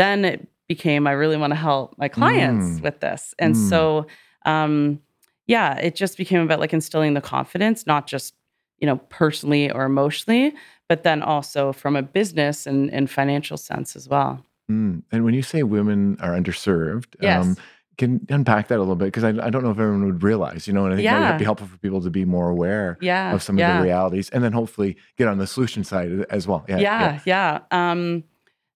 then 0.00 0.24
it 0.24 0.48
became 0.66 1.06
I 1.06 1.12
really 1.12 1.36
want 1.36 1.52
to 1.52 1.56
help 1.56 1.94
my 1.98 2.08
clients 2.08 2.80
mm. 2.80 2.82
with 2.82 2.98
this. 2.98 3.32
And 3.38 3.54
mm. 3.54 3.68
so 3.68 4.06
um 4.44 5.00
yeah, 5.46 5.78
it 5.78 5.94
just 5.94 6.18
became 6.18 6.42
about 6.42 6.58
like 6.58 6.74
instilling 6.74 7.14
the 7.14 7.20
confidence, 7.20 7.86
not 7.86 8.08
just, 8.08 8.34
you 8.80 8.86
know, 8.86 8.96
personally 9.08 9.70
or 9.70 9.84
emotionally, 9.84 10.52
but 10.88 11.04
then 11.04 11.22
also 11.22 11.72
from 11.72 11.94
a 11.94 12.02
business 12.02 12.66
and, 12.66 12.92
and 12.92 13.08
financial 13.08 13.56
sense 13.56 13.94
as 13.94 14.08
well. 14.08 14.44
Mm. 14.68 15.04
And 15.12 15.24
when 15.24 15.34
you 15.34 15.42
say 15.42 15.62
women 15.62 16.18
are 16.20 16.32
underserved, 16.32 17.14
yes. 17.22 17.46
um, 17.46 17.56
can 17.98 18.24
unpack 18.28 18.68
that 18.68 18.76
a 18.76 18.78
little 18.78 18.96
bit 18.96 19.06
because 19.06 19.24
I, 19.24 19.30
I, 19.30 19.50
don't 19.50 19.64
know 19.64 19.70
if 19.70 19.78
everyone 19.78 20.06
would 20.06 20.22
realize, 20.22 20.68
you 20.68 20.72
know, 20.72 20.84
and 20.84 20.94
I 20.94 20.96
think 20.96 21.04
yeah. 21.04 21.18
that 21.18 21.32
would 21.32 21.38
be 21.38 21.44
helpful 21.44 21.66
for 21.66 21.76
people 21.78 22.00
to 22.00 22.10
be 22.10 22.24
more 22.24 22.48
aware 22.48 22.96
yeah. 23.00 23.34
of 23.34 23.42
some 23.42 23.58
yeah. 23.58 23.72
of 23.72 23.78
the 23.78 23.84
realities 23.84 24.30
and 24.30 24.42
then 24.42 24.52
hopefully 24.52 24.96
get 25.16 25.26
on 25.26 25.38
the 25.38 25.48
solution 25.48 25.82
side 25.82 26.24
as 26.30 26.46
well. 26.46 26.64
Yeah. 26.68 26.78
Yeah. 26.78 27.20
yeah. 27.26 27.60
Um, 27.72 28.22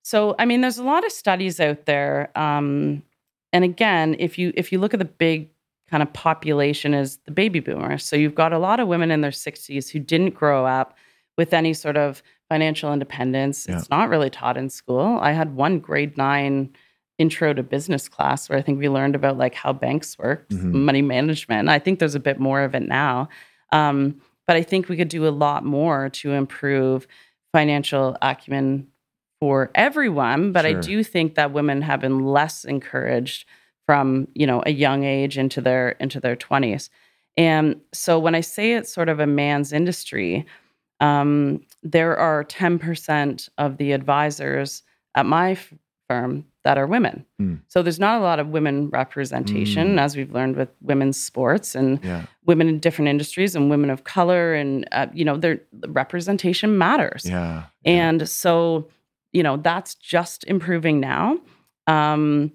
so, 0.03 0.35
I 0.41 0.45
mean, 0.45 0.61
there's 0.61 0.79
a 0.79 0.83
lot 0.83 1.07
of 1.07 1.13
studies 1.13 1.61
out 1.61 1.87
there. 1.87 2.37
Um, 2.37 3.05
and 3.53 3.65
again, 3.65 4.17
if 4.19 4.39
you 4.39 4.53
if 4.57 4.73
you 4.73 4.79
look 4.81 4.93
at 4.93 4.99
the 4.99 5.05
big 5.05 5.51
kind 5.89 6.03
of 6.03 6.13
population 6.13 6.95
is 6.95 7.19
the 7.27 7.31
baby 7.31 7.61
boomers. 7.61 8.03
So 8.03 8.17
you've 8.17 8.35
got 8.35 8.53
a 8.53 8.59
lot 8.59 8.81
of 8.81 8.89
women 8.89 9.11
in 9.11 9.21
their 9.21 9.31
60s 9.31 9.91
who 9.91 9.99
didn't 9.99 10.35
grow 10.35 10.65
up 10.65 10.97
with 11.37 11.53
any 11.53 11.75
sort 11.75 11.99
of 11.99 12.23
financial 12.49 12.93
independence. 12.93 13.67
It's 13.67 13.91
not 13.91 14.09
really 14.09 14.31
taught 14.31 14.57
in 14.57 14.71
school. 14.71 15.19
I 15.21 15.33
had 15.33 15.55
one 15.55 15.81
grade 15.81 16.17
nine 16.17 16.75
intro 17.23 17.55
to 17.55 17.63
business 17.63 18.09
class 18.09 18.49
where 18.49 18.59
I 18.59 18.63
think 18.63 18.79
we 18.79 18.89
learned 18.89 19.15
about 19.15 19.39
like 19.39 19.55
how 19.55 19.73
banks 19.73 20.19
work, 20.19 20.49
mm-hmm. 20.49 20.85
money 20.85 21.03
management. 21.03 21.69
I 21.69 21.79
think 21.79 21.99
there's 21.99 22.15
a 22.15 22.21
bit 22.21 22.39
more 22.39 22.63
of 22.63 22.75
it 22.75 22.83
now. 22.83 23.29
Um, 23.71 24.21
but 24.47 24.57
I 24.57 24.63
think 24.63 24.89
we 24.89 24.97
could 24.97 25.09
do 25.09 25.27
a 25.27 25.31
lot 25.31 25.65
more 25.65 26.09
to 26.11 26.33
improve 26.33 27.07
financial 27.53 28.19
acumen 28.21 28.89
for 29.41 29.71
everyone. 29.75 30.53
But 30.53 30.67
I 30.67 30.75
do 30.75 31.03
think 31.05 31.37
that 31.37 31.53
women 31.53 31.81
have 31.83 32.01
been 32.01 32.27
less 32.27 32.65
encouraged 32.65 33.47
from 33.87 34.29
you 34.35 34.47
know 34.47 34.63
a 34.67 34.71
young 34.71 35.05
age 35.05 35.39
into 35.39 35.61
their 35.61 35.91
into 36.01 36.21
their 36.21 36.37
20s 36.37 36.89
and 37.37 37.81
so 37.93 38.17
when 38.17 38.35
i 38.35 38.41
say 38.41 38.75
it's 38.75 38.93
sort 38.93 39.09
of 39.09 39.19
a 39.19 39.27
man's 39.27 39.73
industry 39.73 40.47
um, 41.01 41.61
there 41.83 42.17
are 42.17 42.45
10% 42.45 43.49
of 43.59 43.77
the 43.77 43.91
advisors 43.91 44.85
at 45.17 45.27
my 45.27 45.59
firm 46.13 46.45
that 46.65 46.77
are 46.79 46.87
women 46.97 47.25
Hmm. 47.39 47.57
so 47.73 47.83
there's 47.83 47.99
not 48.07 48.21
a 48.21 48.25
lot 48.31 48.39
of 48.43 48.47
women 48.57 48.77
representation 49.01 49.87
Mm. 49.97 50.01
as 50.05 50.11
we've 50.17 50.33
learned 50.39 50.57
with 50.61 50.69
women's 50.91 51.19
sports 51.29 51.75
and 51.75 51.89
Yeah. 52.05 52.23
women 52.51 52.67
in 52.69 52.79
different 52.87 53.09
industries 53.15 53.57
and 53.57 53.71
women 53.75 53.91
of 53.91 54.05
color 54.05 54.45
and 54.61 54.73
uh, 54.93 55.07
you 55.19 55.25
know 55.29 55.37
their 55.45 55.57
representation 55.89 56.69
matters 56.79 57.25
Yeah. 57.29 57.65
and 57.85 58.29
so, 58.29 58.89
you 59.33 59.43
know, 59.43 59.57
that's 59.69 59.93
just 60.15 60.45
improving 60.55 61.01
now. 61.01 61.39
Um, 61.87 62.53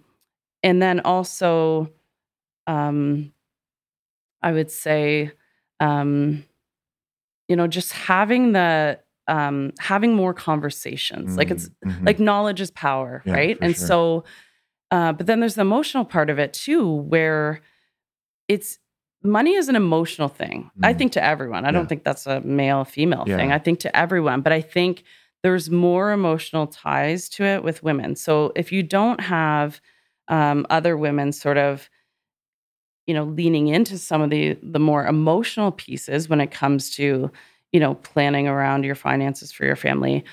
and 0.68 0.82
then 0.82 1.00
also, 1.14 1.90
um, 2.68 3.34
I 4.48 4.52
would 4.52 4.72
say, 4.72 5.32
um, 5.80 6.44
you 7.50 7.56
know, 7.56 7.68
just 7.68 7.92
having 7.94 8.54
the 8.54 9.00
um, 9.28 9.72
having 9.80 10.14
more 10.14 10.34
conversations. 10.34 11.38
Like 11.38 11.52
it's 11.52 11.70
Mhm. 11.86 12.06
like 12.06 12.20
knowledge 12.20 12.62
is 12.62 12.72
power, 12.72 13.24
Yeah, 13.26 13.34
right? 13.34 13.58
And 13.62 13.76
sure. 13.76 13.88
so, 13.88 14.24
uh, 14.92 15.14
but 15.14 15.28
then 15.28 15.40
there's 15.40 15.56
the 15.56 15.62
emotional 15.62 16.06
part 16.06 16.30
of 16.30 16.40
it 16.40 16.54
too, 16.54 16.86
where 16.88 17.60
it's 18.48 18.80
money 19.24 19.56
is 19.56 19.68
an 19.68 19.76
emotional 19.76 20.30
thing. 20.30 20.72
I 20.84 20.94
Mm. 20.94 20.98
think 20.98 21.12
to 21.14 21.24
everyone. 21.24 21.66
I 21.66 21.68
Yeah. 21.68 21.72
don't 21.74 21.90
think 21.90 22.04
that's 22.04 22.26
a 22.28 22.40
male 22.42 22.86
female 22.86 23.26
thing. 23.26 23.52
I 23.52 23.60
think 23.60 23.80
to 23.82 23.96
everyone, 23.96 24.42
but 24.42 24.54
I 24.54 24.62
think 24.62 25.04
there's 25.44 25.70
more 25.70 26.12
emotional 26.12 26.68
ties 26.68 27.28
to 27.30 27.44
it 27.44 27.64
with 27.64 27.84
women. 27.84 28.16
So 28.16 28.52
if 28.56 28.72
you 28.72 28.84
don't 28.84 29.20
have 29.22 29.82
um, 30.30 30.66
other 30.70 30.98
women 30.98 31.32
sort 31.32 31.58
of 31.58 31.90
you 33.08 33.14
know 33.14 33.24
leaning 33.24 33.68
into 33.70 33.98
some 33.98 34.22
of 34.22 34.30
the 34.30 34.58
the 34.62 34.80
more 34.80 35.06
emotional 35.08 35.72
pieces 35.72 36.28
when 36.28 36.42
it 36.42 36.52
comes 36.52 36.94
to 36.98 37.32
you 37.74 37.80
know 37.80 37.96
planning 37.96 38.48
around 38.48 38.84
your 38.86 38.96
finances 38.96 39.52
for 39.52 39.66
your 39.66 39.76
family 39.76 40.24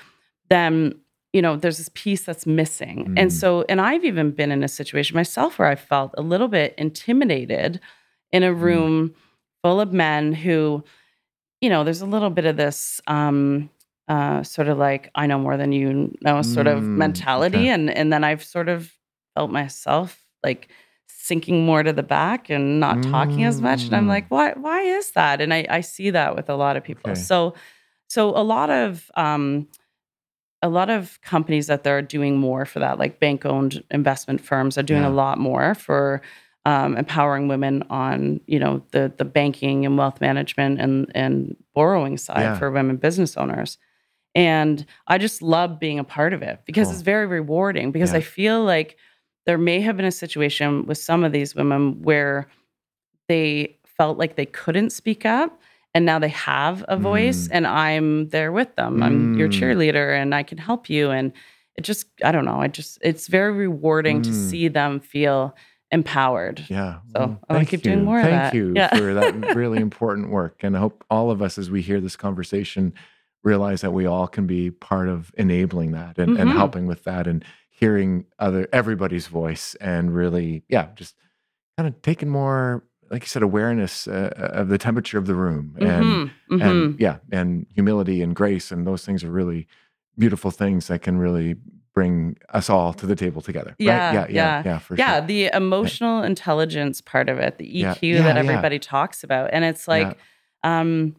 then 0.49 0.93
you 1.33 1.41
know 1.41 1.55
there's 1.57 1.77
this 1.77 1.89
piece 1.93 2.23
that's 2.23 2.45
missing 2.45 3.05
Mm. 3.09 3.13
and 3.17 3.33
so 3.33 3.65
and 3.67 3.81
i've 3.81 4.05
even 4.05 4.31
been 4.31 4.51
in 4.51 4.63
a 4.63 4.67
situation 4.67 5.15
myself 5.15 5.59
where 5.59 5.67
i 5.67 5.75
felt 5.75 6.11
a 6.17 6.21
little 6.21 6.47
bit 6.47 6.73
intimidated 6.77 7.79
in 8.31 8.43
Mm. 8.43 8.47
a 8.47 8.53
room 8.53 9.15
full 9.63 9.81
of 9.81 9.91
men 9.93 10.33
who 10.33 10.83
you 11.61 11.69
know 11.69 11.83
there's 11.83 12.01
a 12.01 12.05
little 12.05 12.29
bit 12.29 12.45
of 12.45 12.55
this 12.57 13.01
um 13.07 13.69
uh 14.07 14.43
sort 14.43 14.67
of 14.67 14.77
like 14.77 15.09
i 15.15 15.25
know 15.27 15.39
more 15.39 15.57
than 15.57 15.71
you 15.71 16.13
know 16.21 16.41
sort 16.41 16.67
of 16.67 16.83
Mm, 16.83 16.97
mentality 16.97 17.57
okay. 17.57 17.69
and 17.69 17.89
and 17.89 18.13
then 18.13 18.23
i've 18.23 18.43
sort 18.43 18.69
of 18.69 18.93
felt 19.35 19.51
myself 19.51 20.23
like 20.43 20.69
sinking 21.27 21.65
more 21.65 21.81
to 21.83 21.91
the 21.93 22.03
back 22.17 22.49
and 22.49 22.79
not 22.79 23.01
talking 23.03 23.43
as 23.43 23.57
much 23.67 23.81
and 23.85 23.95
i'm 23.95 24.05
Mm. 24.05 24.15
like 24.15 24.27
why 24.29 24.53
why 24.65 24.81
is 24.81 25.11
that 25.11 25.41
and 25.41 25.51
i 25.53 25.65
i 25.77 25.81
see 25.81 26.09
that 26.11 26.35
with 26.35 26.49
a 26.49 26.55
lot 26.63 26.75
of 26.77 26.83
people 26.83 27.11
Okay. 27.11 27.19
so 27.29 27.37
so 28.07 28.29
a 28.29 28.43
lot 28.55 28.69
of 28.69 29.09
um 29.15 29.67
a 30.61 30.69
lot 30.69 30.89
of 30.89 31.19
companies 31.21 31.67
that 31.67 31.83
they're 31.83 32.01
doing 32.17 32.37
more 32.37 32.65
for 32.65 32.79
that 32.79 32.97
like 32.99 33.19
bank 33.19 33.45
owned 33.45 33.83
investment 33.91 34.39
firms 34.41 34.77
are 34.77 34.83
doing 34.83 35.01
Yeah. 35.03 35.09
a 35.15 35.15
lot 35.23 35.37
more 35.39 35.73
for 35.75 36.21
um, 36.67 36.97
empowering 36.97 37.47
women 37.47 37.83
on 37.89 38.39
you 38.47 38.59
know 38.63 38.81
the 38.91 39.11
the 39.17 39.25
banking 39.25 39.85
and 39.85 39.97
wealth 39.97 40.19
management 40.21 40.79
and 40.81 41.11
and 41.15 41.55
borrowing 41.73 42.17
side 42.17 42.41
Yeah. 42.41 42.57
for 42.59 42.71
women 42.71 42.97
business 42.97 43.35
owners 43.37 43.77
and 44.33 44.85
i 45.07 45.17
just 45.17 45.41
love 45.41 45.79
being 45.79 45.99
a 45.99 46.03
part 46.03 46.33
of 46.33 46.41
it 46.41 46.59
because 46.65 46.87
Cool. 46.87 46.93
it's 46.93 47.01
very 47.03 47.27
rewarding 47.39 47.91
because 47.91 48.11
Yeah. 48.11 48.17
i 48.17 48.21
feel 48.21 48.63
like 48.63 48.97
there 49.45 49.57
may 49.57 49.79
have 49.81 49.95
been 49.97 50.05
a 50.05 50.11
situation 50.11 50.85
with 50.85 50.97
some 50.97 51.23
of 51.23 51.31
these 51.31 51.55
women 51.55 52.01
where 52.01 52.47
they 53.27 53.77
felt 53.85 54.17
like 54.17 54.35
they 54.35 54.45
couldn't 54.45 54.89
speak 54.91 55.25
up 55.25 55.59
and 55.93 56.05
now 56.05 56.19
they 56.19 56.29
have 56.29 56.83
a 56.87 56.97
voice 56.97 57.47
Mm. 57.47 57.51
and 57.51 57.67
i'm 57.67 58.29
there 58.29 58.51
with 58.51 58.75
them 58.75 59.01
i'm 59.01 59.33
your 59.35 59.47
Mm. 59.47 59.53
cheerleader 59.53 60.19
and 60.21 60.35
i 60.35 60.43
can 60.43 60.57
help 60.57 60.89
you 60.89 61.11
and 61.11 61.31
it 61.75 61.81
just 61.81 62.07
i 62.23 62.31
don't 62.31 62.45
know 62.45 62.59
i 62.59 62.67
just 62.67 62.97
it's 63.01 63.27
very 63.27 63.51
rewarding 63.53 64.21
to 64.21 64.31
Mm. 64.31 64.33
see 64.49 64.67
them 64.67 64.99
feel 64.99 65.55
empowered 65.91 66.65
Yeah. 66.67 66.95
So, 67.13 67.19
Well, 67.19 67.39
I 67.47 67.53
thank 67.53 67.69
keep 67.69 67.83
doing 67.83 67.99
you. 67.99 68.05
more 68.05 68.19
of 68.19 68.25
Thank 68.25 68.53
you 68.55 68.73
Yeah. 68.75 68.89
for 68.89 69.13
that 69.13 69.33
really 69.55 69.79
important 69.79 70.29
work. 70.29 70.63
And 70.63 70.75
I 70.75 70.79
hope 70.79 71.05
all 71.11 71.29
of 71.31 71.41
us, 71.43 71.57
as 71.59 71.69
we 71.69 71.81
hear 71.81 72.01
this 72.01 72.15
conversation, 72.17 72.91
realize 73.43 73.81
that 73.81 73.91
we 73.91 74.05
all 74.07 74.27
can 74.27 74.47
be 74.47 74.71
part 74.71 75.07
of 75.07 75.31
enabling 75.37 75.91
that 75.91 76.17
and, 76.17 76.37
and 76.37 76.49
Mhm. 76.49 76.55
helping 76.55 76.87
with 76.87 77.03
that 77.03 77.27
and 77.27 77.45
hearing 77.79 78.25
other 78.39 78.67
everybody's 78.71 79.27
voice 79.27 79.75
and 79.81 80.15
really, 80.15 80.63
yeah, 80.69 80.87
just 80.95 81.15
kind 81.77 81.87
of 81.87 82.01
taking 82.01 82.29
more, 82.29 82.83
like 83.11 83.21
you 83.23 83.27
said, 83.27 83.43
awareness 83.43 84.07
uh, 84.07 84.31
of 84.37 84.69
the 84.69 84.77
temperature 84.77 85.17
of 85.17 85.25
the 85.27 85.35
room 85.35 85.75
and 85.79 85.87
Mhm, 85.89 86.31
mhm. 86.51 86.61
and 86.61 86.99
yeah, 86.99 87.17
and 87.31 87.65
humility 87.73 88.21
and 88.21 88.33
grace 88.33 88.71
and 88.71 88.87
those 88.87 89.05
things 89.05 89.23
are 89.25 89.31
really 89.31 89.67
beautiful 90.17 90.51
things 90.51 90.87
that 90.87 91.01
can 91.01 91.17
really 91.17 91.55
bring 91.93 92.37
us 92.53 92.69
all 92.69 92.93
to 92.93 93.05
the 93.05 93.15
table 93.15 93.41
together. 93.41 93.71
right? 93.71 93.77
Yeah, 93.79 94.13
yeah, 94.13 94.25
yeah, 94.29 94.35
yeah. 94.35 94.61
yeah, 94.65 94.79
for 94.79 94.95
yeah 94.95 95.17
sure. 95.19 95.27
the 95.27 95.47
emotional 95.53 96.23
intelligence 96.23 97.01
part 97.01 97.27
of 97.29 97.39
it 97.39 97.57
the 97.57 97.65
eq 97.65 98.01
yeah, 98.01 98.21
that 98.23 98.35
yeah. 98.35 98.39
everybody 98.39 98.79
talks 98.79 99.23
about 99.23 99.49
and 99.53 99.63
it's 99.65 99.87
like 99.87 100.17
um 100.63 101.15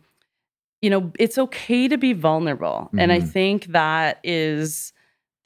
you 0.83 0.90
know 0.90 1.12
it's 1.19 1.38
okay 1.38 1.88
to 1.88 1.97
be 1.99 2.12
vulnerable 2.14 2.90
and 2.99 3.11
i 3.12 3.21
Mhm. 3.21 3.29
think 3.33 3.66
that 3.66 4.19
is 4.25 4.92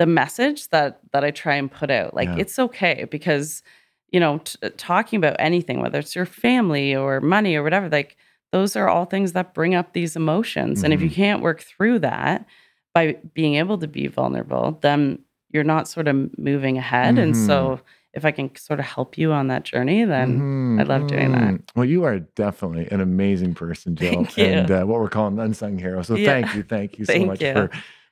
the 0.00 0.06
message 0.06 0.68
that 0.70 0.98
that 1.12 1.22
i 1.24 1.30
try 1.30 1.54
and 1.56 1.70
put 1.70 1.90
out 1.90 2.14
like 2.14 2.28
Yeah. 2.30 2.36
it's 2.38 2.58
okay 2.58 3.04
because 3.10 3.62
you 4.10 4.18
know 4.18 4.38
t- 4.38 4.70
talking 4.78 5.18
about 5.18 5.36
anything 5.38 5.80
whether 5.80 5.98
it's 5.98 6.16
your 6.16 6.24
family 6.26 6.96
or 6.96 7.20
money 7.20 7.54
or 7.54 7.62
whatever 7.62 7.88
like 7.90 8.16
those 8.50 8.74
are 8.76 8.88
all 8.88 9.04
things 9.04 9.32
that 9.34 9.52
bring 9.54 9.74
up 9.74 9.92
these 9.92 10.16
emotions 10.16 10.82
and 10.82 10.94
if 10.94 11.02
you 11.02 11.10
Mhm. 11.10 11.14
can't 11.14 11.42
work 11.42 11.60
through 11.60 11.98
that 12.00 12.46
by 12.94 13.16
being 13.34 13.56
able 13.56 13.76
to 13.78 13.86
be 13.86 14.06
vulnerable 14.06 14.78
then 14.80 15.18
you're 15.52 15.64
not 15.74 15.86
sort 15.86 16.08
of 16.08 16.16
moving 16.38 16.78
ahead 16.78 17.18
and 17.18 17.34
Mhm. 17.34 17.46
so 17.46 17.78
if 18.14 18.24
i 18.24 18.30
can 18.30 18.50
sort 18.56 18.80
of 18.80 18.86
help 18.86 19.18
you 19.18 19.32
on 19.32 19.48
that 19.48 19.64
journey 19.64 20.04
then 20.04 20.38
Mhm, 20.40 20.80
I 20.80 20.84
love 20.84 21.06
doing 21.08 21.30
that. 21.32 21.54
mhm. 21.54 21.62
Well, 21.76 21.84
you 21.84 22.04
are 22.04 22.20
definitely 22.20 22.88
an 22.90 23.00
amazing 23.02 23.52
person, 23.54 23.96
Jill, 24.00 24.26
and 24.38 24.70
uh, 24.70 24.84
what 24.84 24.98
we're 25.00 25.10
calling 25.10 25.34
an 25.38 25.44
unsung 25.44 25.76
hero. 25.78 26.00
So 26.02 26.16
Yeah. 26.16 26.32
thank 26.40 26.54
you, 26.54 26.62
thank 26.62 26.98
you 26.98 27.04
so 27.10 27.12
Thank 27.12 27.26
much 27.26 27.42
you. 27.42 27.52
for 27.52 27.70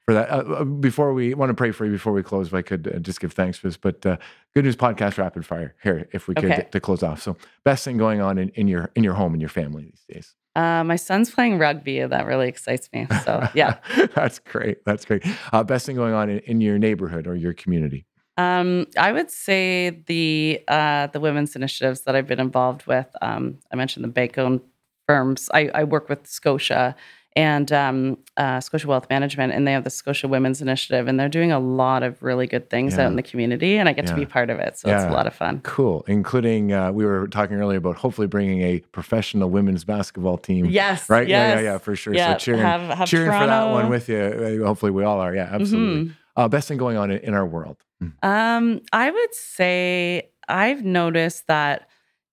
for 0.09 0.14
that. 0.14 0.31
Uh, 0.31 0.37
uh, 0.61 0.64
before 0.64 1.12
we 1.12 1.35
want 1.35 1.51
to 1.51 1.55
pray 1.55 1.71
for 1.71 1.85
you 1.85 1.92
before 1.92 2.14
we 2.14 2.23
close, 2.23 2.47
if 2.47 2.55
I 2.55 2.62
could 2.62 2.88
uh, 2.88 2.99
just 2.99 3.21
give 3.21 3.35
thanks 3.35 3.59
for 3.59 3.68
this, 3.68 3.77
but 3.77 4.05
uh, 4.07 4.16
good 4.55 4.64
news 4.64 4.75
podcast 4.75 5.18
rapid 5.18 5.44
fire 5.44 5.75
here, 5.83 6.09
if 6.14 6.29
we 6.29 6.35
could 6.35 6.51
Okay. 6.51 6.66
to 6.71 6.81
close 6.81 7.03
off. 7.03 7.21
So 7.21 7.37
best 7.62 7.85
thing 7.85 7.99
going 7.99 8.23
on 8.23 8.38
in, 8.38 8.49
in 8.51 8.68
your 8.68 8.90
in 8.94 9.05
your 9.05 9.12
home 9.14 9.35
in 9.35 9.40
your 9.40 9.51
family 9.51 9.85
these 9.85 10.05
days. 10.09 10.35
uh, 10.57 10.83
my 10.83 10.97
son's 10.97 11.31
playing 11.31 11.59
rugby 11.59 12.03
that 12.03 12.25
really 12.27 12.49
excites 12.49 12.88
me 12.94 13.07
so 13.25 13.47
yeah 13.55 13.77
that's 14.14 14.38
great. 14.38 14.79
That's 14.87 15.05
great. 15.05 15.23
Uh, 15.53 15.62
best 15.62 15.85
thing 15.85 15.94
going 15.97 16.14
on 16.14 16.31
in, 16.31 16.38
in 16.40 16.61
your 16.62 16.79
neighborhood 16.79 17.27
or 17.27 17.35
your 17.37 17.53
community. 17.53 18.07
Um, 18.38 18.87
I 18.97 19.12
would 19.12 19.31
say 19.31 19.90
the 20.07 20.62
uh, 20.68 21.09
the 21.09 21.21
women's 21.21 21.55
initiatives 21.55 22.01
that 22.03 22.16
I've 22.16 22.27
been 22.29 22.40
involved 22.40 22.87
with. 22.87 23.09
Um, 23.21 23.59
I 23.71 23.77
mentioned 23.77 24.05
the 24.05 24.09
bank-owned 24.09 24.61
firms. 25.07 25.51
I, 25.53 25.68
I 25.75 25.85
work 25.85 26.09
with 26.09 26.27
Scotia 26.27 26.94
and 27.38 27.70
um, 27.72 28.18
uh, 28.37 28.59
Scotia 28.61 28.88
Wealth 28.88 29.07
Management, 29.09 29.53
and 29.53 29.64
they 29.66 29.70
have 29.72 29.85
the 29.85 29.90
Scotia 29.90 30.27
Women's 30.27 30.61
Initiative, 30.61 31.07
and 31.07 31.20
they're 31.20 31.29
doing 31.29 31.53
a 31.53 31.61
lot 31.61 32.03
of 32.03 32.20
really 32.20 32.48
good 32.48 32.68
things 32.68 32.96
Yeah. 32.96 33.05
out 33.05 33.07
in 33.11 33.16
the 33.16 33.22
community, 33.22 33.77
and 33.79 33.88
I 33.88 33.92
get 33.92 34.07
to 34.09 34.14
be 34.16 34.27
part 34.27 34.51
of 34.51 34.59
it, 34.59 34.77
so 34.77 34.88
it's 34.90 35.05
a 35.05 35.11
lot 35.11 35.27
of 35.29 35.35
fun. 35.35 35.61
Cool, 35.62 36.05
including 36.09 36.72
uh, 36.72 36.90
we 36.90 37.05
were 37.07 37.29
talking 37.29 37.57
earlier 37.57 37.79
about 37.79 37.96
hopefully 37.96 38.27
bringing 38.27 38.62
a 38.62 38.81
professional 38.92 39.48
women's 39.51 39.85
basketball 39.85 40.37
team. 40.38 40.66
Yes, 40.66 41.09
Right? 41.09 41.29
Yeah, 41.29 41.55
yeah, 41.55 41.61
yeah, 41.61 41.79
for 41.79 41.94
sure. 41.94 42.12
Yeah, 42.14 42.33
so 42.33 42.38
cheering, 42.38 42.61
have, 42.62 42.81
have 42.98 43.09
cheering 43.09 43.31
for 43.31 43.46
that 43.46 43.70
one 43.70 43.88
with 43.88 44.09
you. 44.09 44.18
Uh, 44.18 44.66
Hopefully, 44.66 44.90
we 44.90 45.05
all 45.05 45.20
are. 45.20 45.33
Yeah, 45.35 45.48
absolutely. 45.53 46.05
Mhm. 46.11 46.14
Uh, 46.37 46.48
best 46.48 46.66
thing 46.68 46.79
going 46.79 46.96
on 46.96 47.11
in, 47.11 47.18
in 47.20 47.35
our 47.35 47.46
world. 47.46 47.77
Mm. 48.03 48.12
Um, 48.22 48.81
I 48.92 49.11
would 49.11 49.35
say 49.35 50.31
I've 50.48 50.85
noticed 50.85 51.46
that 51.48 51.88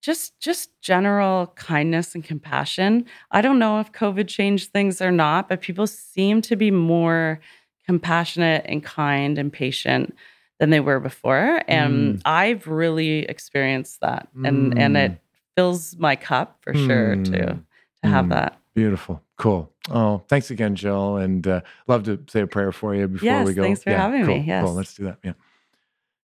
just 0.05 0.39
just 0.39 0.69
general 0.81 1.47
kindness 1.55 2.13
and 2.13 2.23
compassion. 2.23 3.05
I 3.31 3.41
don't 3.41 3.57
know 3.57 3.79
if 3.79 3.91
COVID 3.91 4.27
changed 4.27 4.71
things 4.71 5.01
or 5.01 5.11
not, 5.11 5.49
but 5.49 5.61
people 5.61 5.87
seem 5.87 6.41
to 6.43 6.55
be 6.55 6.69
more 6.69 7.39
compassionate 7.87 8.65
and 8.67 8.83
kind 8.83 9.37
and 9.39 9.51
patient 9.51 10.15
than 10.59 10.69
they 10.69 10.79
were 10.79 10.99
before. 10.99 11.61
And 11.67 12.21
I've 12.23 12.67
really 12.67 13.19
experienced 13.23 14.01
that. 14.01 14.27
And 14.43 14.77
and 14.77 14.95
Mm. 14.95 15.05
it 15.05 15.21
fills 15.55 15.97
my 15.97 16.15
cup 16.15 16.57
for 16.61 16.73
sure 16.75 17.15
to 17.15 17.31
Mm. 17.31 17.63
to 18.03 18.07
have 18.09 18.25
Mm. 18.25 18.29
that. 18.29 18.59
Beautiful, 18.75 19.21
cool. 19.37 19.71
Oh, 19.89 20.23
thanks 20.27 20.51
again, 20.51 20.75
Jill, 20.75 21.17
and 21.17 21.47
uh, 21.47 21.61
love 21.87 22.03
to 22.03 22.19
say 22.27 22.41
a 22.41 22.47
prayer 22.47 22.71
for 22.71 22.93
you 22.93 23.07
before 23.07 23.25
Yes, 23.25 23.47
we 23.47 23.53
go. 23.53 23.63
thanks 23.63 23.81
for 23.83 23.91
having 23.91 24.25
me. 24.27 24.43
Yes. 24.45 24.63
cool. 24.65 24.73
Let's 24.75 24.93
do 24.93 25.05
that. 25.05 25.17
Yeah. 25.23 25.33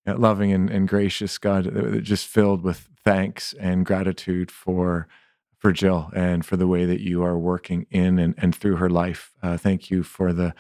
Yeah, 0.06 0.14
loving 0.18 0.52
and, 0.52 0.70
and 0.70 0.88
gracious 0.88 1.38
God, 1.38 1.66
uh, 1.68 2.00
just 2.02 2.28
filled 2.28 2.62
with 2.64 2.90
thanks 3.04 3.54
and 3.54 3.86
gratitude 3.86 4.52
for 4.52 5.08
for 5.62 5.72
Jill 5.72 6.10
and 6.16 6.44
for 6.44 6.58
the 6.58 6.66
way 6.66 6.86
that 6.86 7.02
you 7.02 7.22
are 7.22 7.38
working 7.38 7.86
in 7.92 8.18
and, 8.18 8.34
and 8.40 8.56
through 8.56 8.78
her 8.78 8.90
life. 8.90 9.32
Uh, 9.44 9.58
thank 9.58 9.92
you 9.92 10.02
for 10.02 10.34
the, 10.34 10.56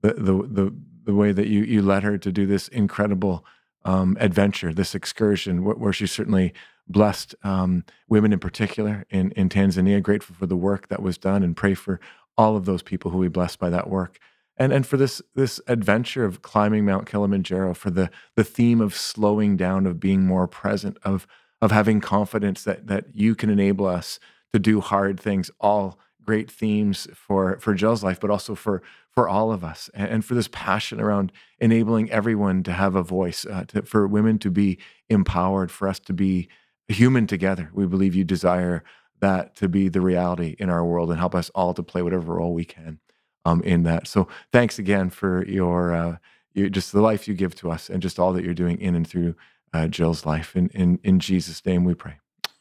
the, 0.00 0.14
the, 0.14 0.32
the, 0.32 0.74
the 1.04 1.14
way 1.14 1.30
that 1.30 1.46
you, 1.46 1.62
you 1.62 1.82
led 1.82 2.02
her 2.02 2.16
to 2.16 2.32
do 2.32 2.46
this 2.46 2.68
incredible 2.68 3.44
um, 3.84 4.16
adventure, 4.18 4.72
this 4.72 4.94
excursion, 4.94 5.62
where, 5.62 5.76
where 5.76 5.92
she 5.92 6.06
certainly 6.06 6.54
blessed 6.88 7.34
um, 7.42 7.84
women 8.08 8.32
in 8.32 8.38
particular 8.38 9.04
in, 9.10 9.30
in 9.32 9.50
Tanzania. 9.50 10.02
Grateful 10.02 10.34
for 10.34 10.46
the 10.46 10.56
work 10.56 10.88
that 10.88 11.02
was 11.02 11.18
done 11.18 11.42
and 11.42 11.54
pray 11.54 11.74
for 11.74 12.00
all 12.38 12.56
of 12.56 12.64
those 12.64 12.82
people 12.82 13.10
who 13.10 13.18
we 13.18 13.28
blessed 13.28 13.58
by 13.58 13.68
that 13.68 13.90
work. 13.90 14.18
And, 14.56 14.72
and 14.72 14.86
for 14.86 14.96
this 14.96 15.20
this 15.34 15.60
adventure 15.66 16.24
of 16.24 16.40
climbing 16.40 16.86
Mount 16.86 17.06
Kilimanjaro, 17.06 17.74
for 17.74 17.90
the 17.90 18.10
the 18.36 18.44
theme 18.44 18.80
of 18.80 18.94
slowing 18.94 19.54
down, 19.58 19.84
of 19.84 20.00
being 20.00 20.24
more 20.24 20.48
present, 20.48 20.96
of 21.02 21.26
of 21.62 21.70
having 21.70 22.00
confidence 22.00 22.64
that 22.64 22.86
that 22.86 23.06
you 23.14 23.34
can 23.34 23.50
enable 23.50 23.86
us 23.86 24.18
to 24.52 24.58
do 24.58 24.80
hard 24.80 25.18
things, 25.18 25.50
all 25.60 25.98
great 26.22 26.50
themes 26.50 27.06
for 27.14 27.58
for 27.60 27.74
Jill's 27.74 28.04
life, 28.04 28.20
but 28.20 28.30
also 28.30 28.54
for 28.54 28.82
for 29.12 29.28
all 29.28 29.50
of 29.50 29.64
us, 29.64 29.88
and, 29.94 30.08
and 30.08 30.24
for 30.24 30.34
this 30.34 30.48
passion 30.52 31.00
around 31.00 31.32
enabling 31.58 32.10
everyone 32.10 32.62
to 32.62 32.72
have 32.72 32.94
a 32.94 33.02
voice, 33.02 33.46
uh, 33.46 33.64
to, 33.68 33.82
for 33.82 34.06
women 34.06 34.38
to 34.38 34.50
be 34.50 34.78
empowered, 35.08 35.70
for 35.70 35.88
us 35.88 35.98
to 35.98 36.12
be 36.12 36.48
human 36.88 37.26
together. 37.26 37.70
We 37.72 37.86
believe 37.86 38.14
you 38.14 38.24
desire 38.24 38.84
that 39.20 39.56
to 39.56 39.68
be 39.68 39.88
the 39.88 40.02
reality 40.02 40.54
in 40.58 40.68
our 40.68 40.84
world 40.84 41.10
and 41.10 41.18
help 41.18 41.34
us 41.34 41.50
all 41.54 41.72
to 41.74 41.82
play 41.82 42.02
whatever 42.02 42.34
role 42.34 42.52
we 42.52 42.64
can 42.64 42.98
um, 43.46 43.62
in 43.62 43.84
that. 43.84 44.06
So 44.06 44.28
thanks 44.52 44.78
again 44.78 45.10
for 45.10 45.46
your, 45.46 45.94
uh, 45.94 46.16
your, 46.52 46.68
just 46.68 46.92
the 46.92 47.00
life 47.00 47.26
you 47.26 47.34
give 47.34 47.54
to 47.56 47.70
us 47.70 47.88
and 47.88 48.02
just 48.02 48.18
all 48.18 48.34
that 48.34 48.44
you're 48.44 48.54
doing 48.54 48.78
in 48.80 48.94
and 48.94 49.08
through 49.08 49.34
uh, 49.72 49.88
Jill's 49.88 50.26
life. 50.26 50.56
In, 50.56 50.68
in, 50.70 50.98
in 51.02 51.20
Jesus' 51.20 51.64
name 51.64 51.84
we 51.84 51.94
pray. 51.94 52.16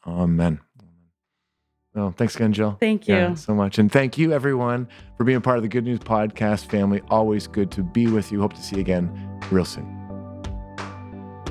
Amen. 0.06 0.60
Well, 1.94 2.12
thanks 2.12 2.36
again, 2.36 2.52
Jill. 2.52 2.76
Thank 2.80 3.08
you 3.08 3.16
yeah, 3.16 3.36
so 3.36 3.56
much. 3.56 3.80
And 3.80 3.90
thank 3.90 4.18
you, 4.18 4.34
everyone, 4.34 4.90
for 5.18 5.24
being 5.24 5.40
part 5.40 5.58
of 5.58 5.64
the 5.64 5.70
Good 5.70 5.86
News 5.86 6.00
Podcast 6.00 6.66
family. 6.66 7.02
Always 7.10 7.48
good 7.48 7.72
to 7.72 7.84
be 7.84 8.08
with 8.08 8.34
you. 8.34 8.42
Hope 8.42 8.54
to 8.54 8.62
see 8.62 8.76
you 8.76 8.82
again 8.82 9.40
real 9.50 9.64
soon. 9.64 10.02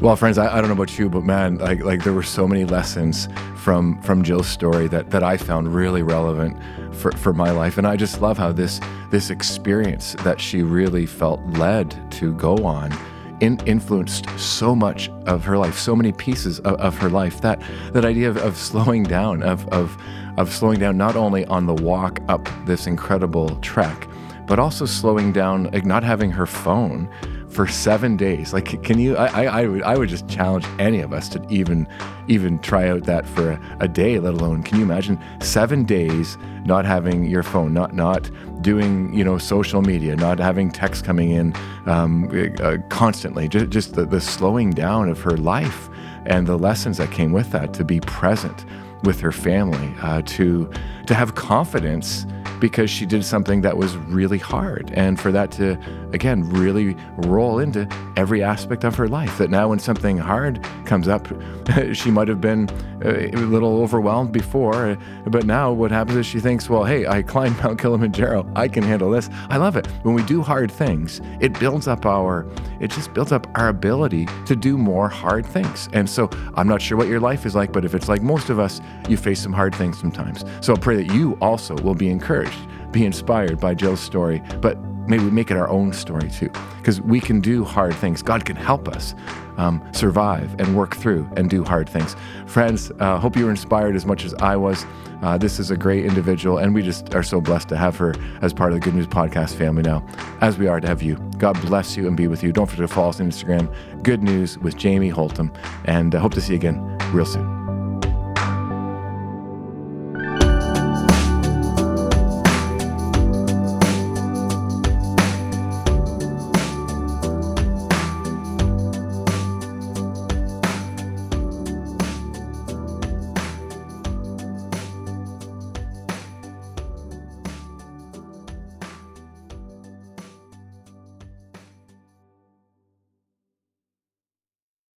Well, 0.03 0.17
friends, 0.17 0.37
I, 0.37 0.55
I, 0.55 0.61
don't 0.61 0.69
know 0.69 0.75
about 0.75 0.99
you, 0.99 1.09
but 1.09 1.23
man, 1.23 1.57
like 1.59 1.83
like 1.83 2.05
there 2.05 2.13
were 2.13 2.23
so 2.23 2.47
many 2.47 2.67
lessons 2.67 3.27
from 3.57 4.03
from 4.03 4.23
Jill's 4.23 4.49
story 4.49 4.87
that 4.89 5.11
that 5.13 5.23
I 5.23 5.39
found 5.39 5.75
really 5.75 6.03
relevant 6.03 6.59
for, 6.93 7.13
for 7.13 7.33
my 7.33 7.51
life. 7.51 7.79
And 7.79 7.87
I 7.87 7.97
just 7.97 8.21
love 8.21 8.37
how 8.37 8.53
this 8.53 8.81
this 9.11 9.31
experience 9.31 10.15
that 10.25 10.41
she 10.41 10.63
really 10.63 11.07
felt 11.07 11.41
led 11.57 12.13
to 12.13 12.35
go 12.35 12.67
on 12.67 12.93
in, 13.41 13.59
influenced 13.67 14.29
so 14.39 14.75
much 14.75 15.09
of 15.27 15.45
her 15.45 15.59
life, 15.59 15.79
so 15.79 15.95
many 15.95 16.13
pieces 16.13 16.61
of, 16.61 16.75
of 16.81 16.97
her 16.99 17.09
life. 17.09 17.41
That 17.41 17.61
that 17.93 18.05
idea 18.05 18.29
of, 18.29 18.37
of 18.37 18.57
slowing 18.57 19.03
down, 19.05 19.43
of 19.43 19.69
of 19.69 19.97
of 20.37 20.53
slowing 20.53 20.81
down 20.81 20.97
not 20.97 21.17
only 21.17 21.45
on 21.47 21.67
the 21.67 21.75
walk 21.75 22.21
up 22.29 22.49
this 22.67 22.87
incredible 22.87 23.57
trek, 23.57 24.09
but 24.47 24.59
also 24.59 24.87
slowing 24.87 25.33
down, 25.33 25.65
like 25.73 25.85
not 25.85 26.03
having 26.03 26.31
her 26.31 26.47
phone 26.47 27.09
for 27.55 27.67
seven 27.67 28.17
days. 28.17 28.53
Like, 28.53 28.83
can 28.83 28.99
you? 28.99 29.17
I, 29.17 29.45
I, 29.45 29.67
would, 29.67 29.83
I 29.83 29.97
would 29.97 30.09
just 30.09 30.29
challenge 30.29 30.67
any 30.79 31.01
of 31.01 31.13
us 31.13 31.29
to 31.31 31.47
even, 31.49 31.87
even 32.29 32.59
try 32.59 32.89
out 32.89 33.05
that 33.05 33.27
for 33.27 33.53
a, 33.53 33.77
a, 33.81 33.89
day, 33.89 34.19
let 34.19 34.35
alone. 34.35 34.63
Can 34.63 34.79
you 34.79 34.85
imagine 34.85 35.19
seven 35.41 35.85
days 35.85 36.37
not 36.65 36.85
having 36.85 37.25
your 37.25 37.43
phone, 37.43 37.73
not 37.73 37.95
not 37.95 38.29
doing, 38.63 39.15
you 39.15 39.23
know, 39.23 39.39
social 39.39 39.83
media, 39.83 40.17
not 40.17 40.39
having 40.39 40.71
texts 40.71 41.07
coming 41.07 41.31
in 41.31 41.55
um, 41.87 42.29
uh, 42.61 42.79
constantly. 42.89 43.47
Just, 43.47 43.71
just 43.71 43.95
the, 43.95 44.05
the 44.07 44.21
slowing 44.21 44.71
down 44.71 45.09
of 45.09 45.21
her 45.21 45.37
life 45.37 45.89
and 46.27 46.47
the 46.47 46.57
lessons 46.57 46.97
that 46.97 47.13
came 47.13 47.33
with 47.33 47.51
that 47.53 47.75
to 47.75 47.85
be 47.85 48.01
present 48.01 48.65
with 49.05 49.21
her 49.21 49.33
family, 49.33 49.95
uh, 50.03 50.23
to 50.23 50.71
to 51.07 51.15
have 51.15 51.35
confidence 51.35 52.27
because 52.61 52.89
she 52.91 53.05
did 53.05 53.25
something 53.25 53.61
that 53.61 53.77
was 53.77 53.97
really 53.97 54.39
hard. 54.39 54.91
And 54.95 55.21
for 55.21 55.31
that 55.33 55.51
to, 55.53 55.79
again, 56.13 56.49
really 56.49 56.97
roll 57.19 57.59
into 57.59 57.87
every 58.17 58.43
aspect 58.43 58.85
of 58.85 58.95
her 58.95 59.09
life. 59.09 59.37
That 59.39 59.51
now, 59.51 59.69
when 59.69 59.79
something 59.79 60.17
hard 60.17 60.67
comes 60.87 61.09
up, 61.09 61.29
she 61.93 62.11
might 62.11 62.29
have 62.29 62.41
been 62.41 62.71
uh, 63.05 63.31
a 63.33 63.37
little 63.37 63.83
overwhelmed 63.83 64.33
before, 64.33 64.97
but 65.27 65.45
now 65.45 65.73
what 65.73 65.91
happens 65.91 66.17
is 66.17 66.27
she 66.27 66.41
thinks, 66.41 66.71
well, 66.71 66.85
hey, 66.85 67.07
I 67.07 67.23
climbed 67.23 67.59
Mount 67.63 67.79
Kilimanjaro. 67.79 68.51
I 68.57 68.69
can 68.69 68.83
handle 68.83 69.11
this. 69.11 69.29
I 69.51 69.59
love 69.59 69.77
it. 69.77 69.87
When 70.03 70.15
we 70.15 70.23
do 70.23 70.41
hard 70.41 70.71
things, 70.71 71.21
it 71.41 71.59
builds 71.59 71.87
up 71.87 72.07
our, 72.07 72.47
it 72.81 72.91
just 72.91 73.13
builds 73.13 73.33
up 73.33 73.47
our 73.57 73.69
ability 73.69 74.27
to 74.47 74.57
do 74.57 74.79
more 74.79 75.09
hard 75.09 75.45
things. 75.45 75.89
And 75.93 76.09
so 76.09 76.31
I'm 76.55 76.69
not 76.69 76.81
sure 76.81 76.97
what 76.97 77.09
your 77.09 77.21
life 77.21 77.45
is 77.45 77.55
like, 77.55 77.73
but 77.73 77.85
if 77.85 77.95
it's 77.95 78.09
like 78.09 78.23
most 78.23 78.49
of 78.49 78.59
us, 78.59 78.81
you 79.09 79.17
face 79.17 79.41
some 79.41 79.53
hard 79.53 79.75
things 79.75 79.99
sometimes. 79.99 80.45
So 80.61 80.75
I 80.75 80.79
pray 80.79 80.97
that 80.97 81.15
you 81.15 81.37
also 81.41 81.77
will 81.77 81.95
be 81.95 82.09
encouraged, 82.09 82.59
be 82.93 83.05
inspired 83.05 83.61
by 83.61 83.75
Jill's 83.75 84.01
story, 84.01 84.43
but 84.61 84.79
maybe 85.07 85.25
we 85.25 85.31
make 85.31 85.51
it 85.51 85.57
our 85.57 85.69
own 85.69 85.93
story 85.93 86.31
too, 86.31 86.51
because 86.79 87.01
we 87.01 87.21
can 87.21 87.41
do 87.41 87.65
hard 87.65 87.95
things. 87.95 88.23
God 88.23 88.45
can 88.45 88.57
help 88.57 88.89
us 88.89 89.15
um, 89.57 89.87
survive 89.93 90.59
and 90.59 90.77
work 90.77 90.97
through 90.97 91.29
and 91.37 91.49
do 91.49 91.65
hard 91.65 91.89
things. 91.89 92.17
Friends, 92.47 92.91
uh, 93.01 93.19
hope 93.19 93.37
you 93.37 93.45
were 93.45 93.51
inspired 93.51 93.97
as 93.97 94.07
much 94.07 94.25
as 94.25 94.35
I 94.35 94.57
was. 94.57 94.85
Uh, 95.23 95.39
this 95.39 95.59
is 95.59 95.71
a 95.71 95.77
great 95.77 96.05
individual, 96.05 96.59
and 96.59 96.75
we 96.75 96.83
just 96.83 97.15
are 97.15 97.23
so 97.23 97.41
blessed 97.41 97.69
to 97.69 97.77
have 97.77 97.97
her 97.97 98.15
as 98.43 98.53
part 98.53 98.73
of 98.73 98.81
the 98.81 98.85
Good 98.85 98.95
News 98.95 99.07
Podcast 99.07 99.55
family 99.55 99.83
now, 99.83 100.05
as 100.41 100.59
we 100.59 100.67
are 100.67 100.81
to 100.81 100.87
have 100.89 101.03
you. 101.03 101.17
God 101.39 101.59
bless 101.63 101.97
you 101.97 102.07
and 102.07 102.17
be 102.17 102.27
with 102.27 102.43
you. 102.43 102.53
Don't 102.53 102.67
forget 102.67 102.89
to 102.89 102.95
follow 102.95 103.09
us 103.09 103.21
on 103.21 103.31
Instagram, 103.31 103.75
Good 104.03 104.23
News 104.23 104.59
with 104.59 104.77
Jamie 104.77 105.11
Holtom, 105.11 105.55
and 105.87 106.15
uh, 106.15 106.21
hope 106.21 106.35
to 106.35 106.41
see 106.41 106.53
you 106.53 106.59
again 106.59 106.81
real 107.13 107.27
soon. 107.27 107.54